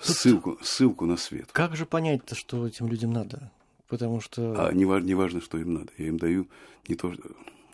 ссылку, 0.00 0.58
ссылку 0.62 1.04
на 1.04 1.16
свет. 1.16 1.50
Как 1.52 1.76
же 1.76 1.84
понять-то, 1.84 2.34
что 2.34 2.66
этим 2.66 2.88
людям 2.88 3.12
надо? 3.12 3.50
Потому 3.88 4.20
что... 4.20 4.68
А 4.68 4.72
не, 4.72 4.84
важно, 4.84 5.06
не 5.06 5.14
важно, 5.14 5.40
что 5.40 5.58
им 5.58 5.74
надо. 5.74 5.92
Я 5.98 6.08
им 6.08 6.18
даю 6.18 6.48
не 6.86 6.94
то, 6.94 7.12
что... 7.12 7.22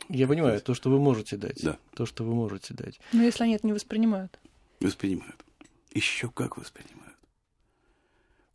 Я 0.08 0.26
понимаю, 0.26 0.60
то, 0.62 0.72
что 0.72 0.88
вы 0.88 0.98
можете 0.98 1.36
дать. 1.36 1.62
Да. 1.62 1.78
То, 1.94 2.06
что 2.06 2.24
вы 2.24 2.34
можете 2.34 2.72
дать. 2.72 2.98
Но 3.12 3.22
если 3.22 3.44
они 3.44 3.54
это 3.54 3.66
не 3.66 3.74
воспринимают? 3.74 4.38
Воспринимают. 4.80 5.44
Еще 5.92 6.30
как 6.30 6.56
воспринимают. 6.56 7.15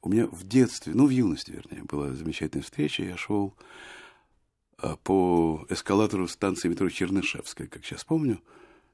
У 0.02 0.10
меня 0.10 0.28
в 0.28 0.48
детстве, 0.48 0.94
ну, 0.96 1.06
в 1.06 1.10
юности, 1.12 1.52
вернее, 1.52 1.84
была 1.84 2.14
замечательная 2.14 2.64
встреча. 2.64 3.04
Я 3.04 3.18
шел 3.18 3.54
а, 4.78 4.96
по 4.96 5.66
эскалатору 5.70 6.28
станции 6.28 6.70
метро 6.70 6.90
Чернышевская, 6.90 7.68
как 7.68 7.86
сейчас 7.86 8.04
помню, 8.04 8.42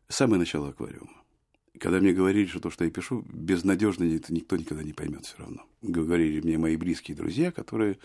самое 0.10 0.40
начало 0.40 0.70
аквариума. 0.70 1.24
Когда 1.80 2.00
мне 2.00 2.12
говорили, 2.12 2.48
что 2.48 2.60
то, 2.60 2.70
что 2.70 2.84
я 2.84 2.92
пишу, 2.92 3.24
безнадежно, 3.30 4.04
это 4.04 4.34
никто 4.34 4.58
никогда 4.58 4.84
не 4.84 4.94
поймет 4.94 5.26
все 5.26 5.38
равно. 5.38 5.66
Говорили 5.82 6.42
мне 6.42 6.58
мои 6.58 6.76
близкие 6.76 7.16
друзья, 7.16 7.52
которые 7.52 8.00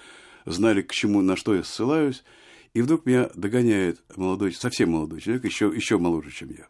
знали, 0.45 0.83
к 0.83 0.93
чему, 0.93 1.23
на 1.23 1.37
что 1.37 1.55
я 1.55 1.65
ссылаюсь. 1.65 2.23
И 2.75 2.83
вдруг 2.83 3.05
меня 3.05 3.31
догоняет 3.35 4.01
молодой, 4.17 4.53
совсем 4.53 4.93
молодой 4.93 5.21
человек, 5.21 5.45
еще, 5.45 5.73
еще 5.75 5.99
моложе, 5.99 6.31
чем 6.31 6.51
я. 6.51 6.69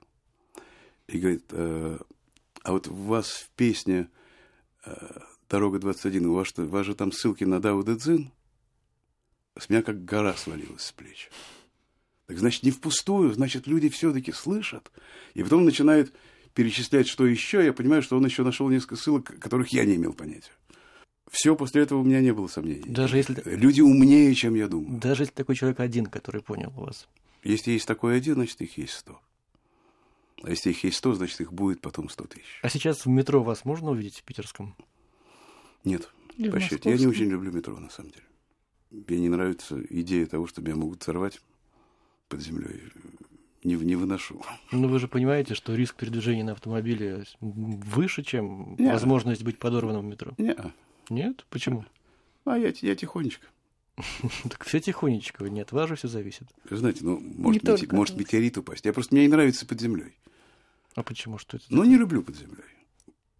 И 1.08 1.18
говорит, 1.18 1.44
а, 1.50 1.98
а 2.62 2.72
вот 2.72 2.88
у 2.88 2.94
вас 2.94 3.28
в 3.28 3.50
песне 3.50 4.08
а, 4.84 5.22
«Дорога 5.52 5.76
21», 5.76 6.24
у 6.24 6.32
вас, 6.32 6.48
что, 6.48 6.62
у 6.62 6.66
вас 6.66 6.86
же 6.86 6.94
там 6.94 7.12
ссылки 7.12 7.44
на 7.44 7.60
Дауда 7.60 7.94
Дзин? 7.94 8.32
С 9.58 9.68
меня 9.68 9.82
как 9.82 10.02
гора 10.02 10.32
свалилась 10.32 10.80
с 10.80 10.92
плеч. 10.92 11.28
Так 12.26 12.38
значит, 12.38 12.62
не 12.62 12.70
впустую, 12.70 13.34
значит, 13.34 13.66
люди 13.66 13.90
все-таки 13.90 14.32
слышат. 14.32 14.90
И 15.34 15.42
потом 15.42 15.66
начинают 15.66 16.10
перечислять, 16.54 17.06
что 17.06 17.26
еще. 17.26 17.62
Я 17.62 17.74
понимаю, 17.74 18.00
что 18.00 18.16
он 18.16 18.24
еще 18.24 18.44
нашел 18.44 18.70
несколько 18.70 18.96
ссылок, 18.96 19.38
которых 19.38 19.74
я 19.74 19.84
не 19.84 19.96
имел 19.96 20.14
понятия. 20.14 20.52
Все, 21.30 21.54
после 21.54 21.82
этого 21.82 21.98
у 21.98 22.04
меня 22.04 22.22
не 22.22 22.32
было 22.32 22.46
сомнений. 22.46 22.84
Даже 22.86 23.18
если... 23.18 23.42
Люди 23.44 23.82
умнее, 23.82 24.34
чем 24.34 24.54
я 24.54 24.68
думаю. 24.68 24.98
Даже 25.00 25.24
если 25.24 25.34
такой 25.34 25.54
человек 25.54 25.80
один, 25.80 26.06
который 26.06 26.40
понял 26.40 26.70
вас. 26.70 27.08
Если 27.44 27.72
есть 27.72 27.86
такой 27.86 28.16
один, 28.16 28.36
значит, 28.36 28.58
их 28.62 28.78
есть 28.78 28.94
сто. 28.94 29.20
А 30.42 30.48
если 30.48 30.70
их 30.70 30.82
есть 30.82 30.96
сто, 30.96 31.12
значит, 31.12 31.42
их 31.42 31.52
будет 31.52 31.82
потом 31.82 32.08
сто 32.08 32.24
тысяч. 32.24 32.58
А 32.62 32.70
сейчас 32.70 33.04
в 33.04 33.10
метро 33.10 33.42
вас 33.42 33.66
можно 33.66 33.90
увидеть 33.90 34.20
в 34.20 34.22
питерском? 34.22 34.74
Нет. 35.84 36.10
Почти. 36.50 36.78
Я 36.84 36.96
не 36.96 37.06
очень 37.06 37.28
люблю 37.28 37.52
метро, 37.52 37.78
на 37.78 37.90
самом 37.90 38.10
деле. 38.10 38.24
Мне 38.90 39.20
не 39.20 39.28
нравится 39.28 39.80
идея 39.90 40.26
того, 40.26 40.46
что 40.46 40.60
меня 40.60 40.76
могут 40.76 41.02
сорвать 41.02 41.40
под 42.28 42.40
землей. 42.40 42.82
Не, 43.64 43.76
не 43.76 43.94
выношу. 43.94 44.42
Ну, 44.72 44.88
вы 44.88 44.98
же 44.98 45.06
понимаете, 45.08 45.54
что 45.54 45.74
риск 45.74 45.94
передвижения 45.94 46.42
на 46.44 46.52
автомобиле 46.52 47.24
выше, 47.40 48.22
чем 48.22 48.74
не. 48.78 48.90
возможность 48.90 49.44
быть 49.44 49.58
подорванным 49.58 50.02
в 50.02 50.08
метро? 50.08 50.32
Нет. 50.36 50.58
Нет? 51.08 51.46
Почему? 51.48 51.84
А 52.44 52.58
я, 52.58 52.72
я 52.80 52.96
тихонечко. 52.96 53.46
Так 54.48 54.64
все 54.64 54.80
тихонечко, 54.80 55.44
нет, 55.44 55.70
вас 55.70 55.88
же 55.88 55.96
все 55.96 56.08
зависит. 56.08 56.48
Знаете, 56.68 57.00
ну, 57.04 57.20
может, 57.20 57.62
не 57.62 57.70
мете, 57.70 57.86
может 57.92 58.16
метеорит 58.16 58.58
упасть. 58.58 58.84
Я 58.84 58.92
просто, 58.92 59.14
мне 59.14 59.26
не 59.26 59.30
нравится 59.30 59.66
под 59.66 59.80
землей. 59.80 60.16
А 60.94 61.02
почему? 61.02 61.38
Что 61.38 61.58
это? 61.58 61.66
Ну, 61.70 61.84
не 61.84 61.96
люблю 61.96 62.22
под 62.22 62.36
землей. 62.36 62.64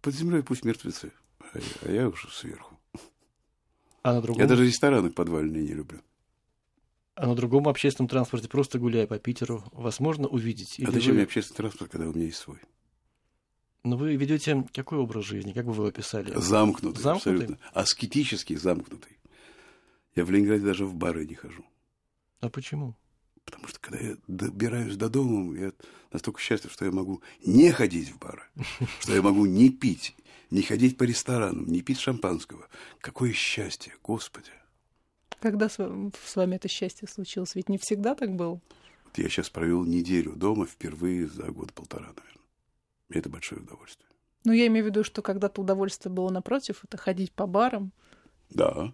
Под 0.01 0.13
землей 0.13 0.41
пусть 0.41 0.63
мертвецы, 0.63 1.11
а 1.53 1.91
я, 1.91 2.09
уже 2.09 2.29
сверху. 2.29 2.79
А 4.01 4.13
на 4.13 4.21
другом... 4.21 4.41
Я 4.41 4.47
даже 4.47 4.65
рестораны 4.65 5.09
подвальные 5.09 5.63
не 5.63 5.73
люблю. 5.73 6.01
А 7.15 7.27
на 7.27 7.35
другом 7.35 7.67
общественном 7.67 8.09
транспорте, 8.09 8.47
просто 8.47 8.79
гуляя 8.79 9.05
по 9.05 9.19
Питеру, 9.19 9.63
вас 9.71 9.99
можно 9.99 10.27
увидеть? 10.27 10.79
А 10.85 10.91
зачем 10.91 11.11
вы... 11.11 11.15
мне 11.15 11.23
общественный 11.23 11.57
транспорт, 11.57 11.91
когда 11.91 12.09
у 12.09 12.13
меня 12.13 12.25
есть 12.25 12.39
свой? 12.39 12.57
Но 13.83 13.97
вы 13.97 14.15
ведете 14.15 14.65
какой 14.73 14.97
образ 14.97 15.25
жизни? 15.25 15.51
Как 15.51 15.65
бы 15.65 15.73
вы 15.73 15.89
описали? 15.89 16.33
Замкнутый, 16.35 17.03
замкнутый, 17.03 17.33
абсолютно. 17.33 17.59
Аскетический 17.73 18.55
замкнутый. 18.55 19.19
Я 20.15 20.25
в 20.25 20.31
Ленинграде 20.31 20.63
даже 20.63 20.85
в 20.85 20.95
бары 20.95 21.25
не 21.25 21.35
хожу. 21.35 21.65
А 22.39 22.49
почему? 22.49 22.95
Потому 23.45 23.67
что 23.67 23.79
когда 23.79 23.99
я 23.99 24.17
добираюсь 24.27 24.95
до 24.95 25.09
дома, 25.09 25.57
я 25.57 25.73
настолько 26.11 26.39
счастлив, 26.39 26.71
что 26.71 26.85
я 26.85 26.91
могу 26.91 27.21
не 27.45 27.71
ходить 27.71 28.09
в 28.09 28.19
бары, 28.19 28.43
что 28.99 29.13
я 29.13 29.21
могу 29.21 29.45
не 29.45 29.69
пить, 29.69 30.15
не 30.53 30.61
ходить 30.61 30.97
по 30.97 31.03
ресторанам, 31.03 31.65
не 31.65 31.81
пить 31.81 31.99
шампанского. 31.99 32.67
Какое 33.01 33.33
счастье, 33.33 33.93
Господи! 34.03 34.51
Когда 35.41 35.67
с 35.67 35.79
вами 36.35 36.55
это 36.55 36.67
счастье 36.67 37.07
случилось? 37.07 37.55
Ведь 37.55 37.69
не 37.69 37.79
всегда 37.79 38.13
так 38.13 38.35
было. 38.35 38.61
Вот 39.03 39.17
я 39.17 39.29
сейчас 39.29 39.49
провел 39.49 39.83
неделю 39.83 40.33
дома 40.33 40.67
впервые 40.67 41.27
за 41.27 41.51
год-полтора, 41.51 42.05
наверное. 42.05 42.47
И 43.09 43.17
это 43.17 43.29
большое 43.29 43.61
удовольствие. 43.61 44.07
Ну, 44.45 44.51
я 44.53 44.67
имею 44.67 44.85
в 44.85 44.87
виду, 44.89 45.03
что 45.03 45.23
когда-то 45.23 45.59
удовольствие 45.59 46.13
было 46.13 46.29
напротив, 46.29 46.83
это 46.83 46.97
ходить 46.97 47.31
по 47.31 47.47
барам. 47.47 47.91
Да. 48.51 48.93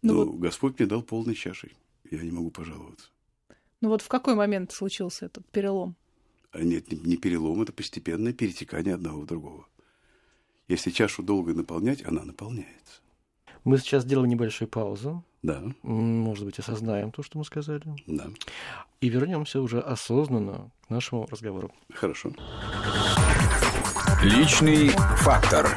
Ну, 0.00 0.14
Но 0.14 0.24
вот... 0.24 0.38
Господь 0.38 0.78
мне 0.78 0.88
дал 0.88 1.02
полной 1.02 1.34
чашей. 1.34 1.76
Я 2.10 2.22
не 2.22 2.30
могу 2.30 2.50
пожаловаться. 2.50 3.10
Ну 3.82 3.90
вот 3.90 4.00
в 4.00 4.08
какой 4.08 4.34
момент 4.34 4.72
случился 4.72 5.26
этот 5.26 5.46
перелом? 5.50 5.94
А 6.52 6.62
нет, 6.62 6.90
не 6.90 7.18
перелом, 7.18 7.60
это 7.60 7.74
постепенное 7.74 8.32
перетекание 8.32 8.94
одного 8.94 9.20
в 9.20 9.26
другого. 9.26 9.68
Если 10.68 10.90
чашу 10.90 11.22
долго 11.22 11.54
наполнять, 11.54 12.04
она 12.04 12.22
наполняется. 12.24 13.00
Мы 13.64 13.78
сейчас 13.78 14.04
сделаем 14.04 14.28
небольшую 14.28 14.68
паузу. 14.68 15.24
Да. 15.42 15.62
Может 15.82 16.44
быть, 16.44 16.58
осознаем 16.58 17.10
то, 17.10 17.22
что 17.22 17.38
мы 17.38 17.44
сказали. 17.44 17.82
Да. 18.06 18.26
И 19.00 19.08
вернемся 19.08 19.62
уже 19.62 19.80
осознанно 19.80 20.70
к 20.86 20.90
нашему 20.90 21.26
разговору. 21.26 21.72
Хорошо. 21.94 22.32
Личный 24.22 24.88
фактор. 25.18 25.68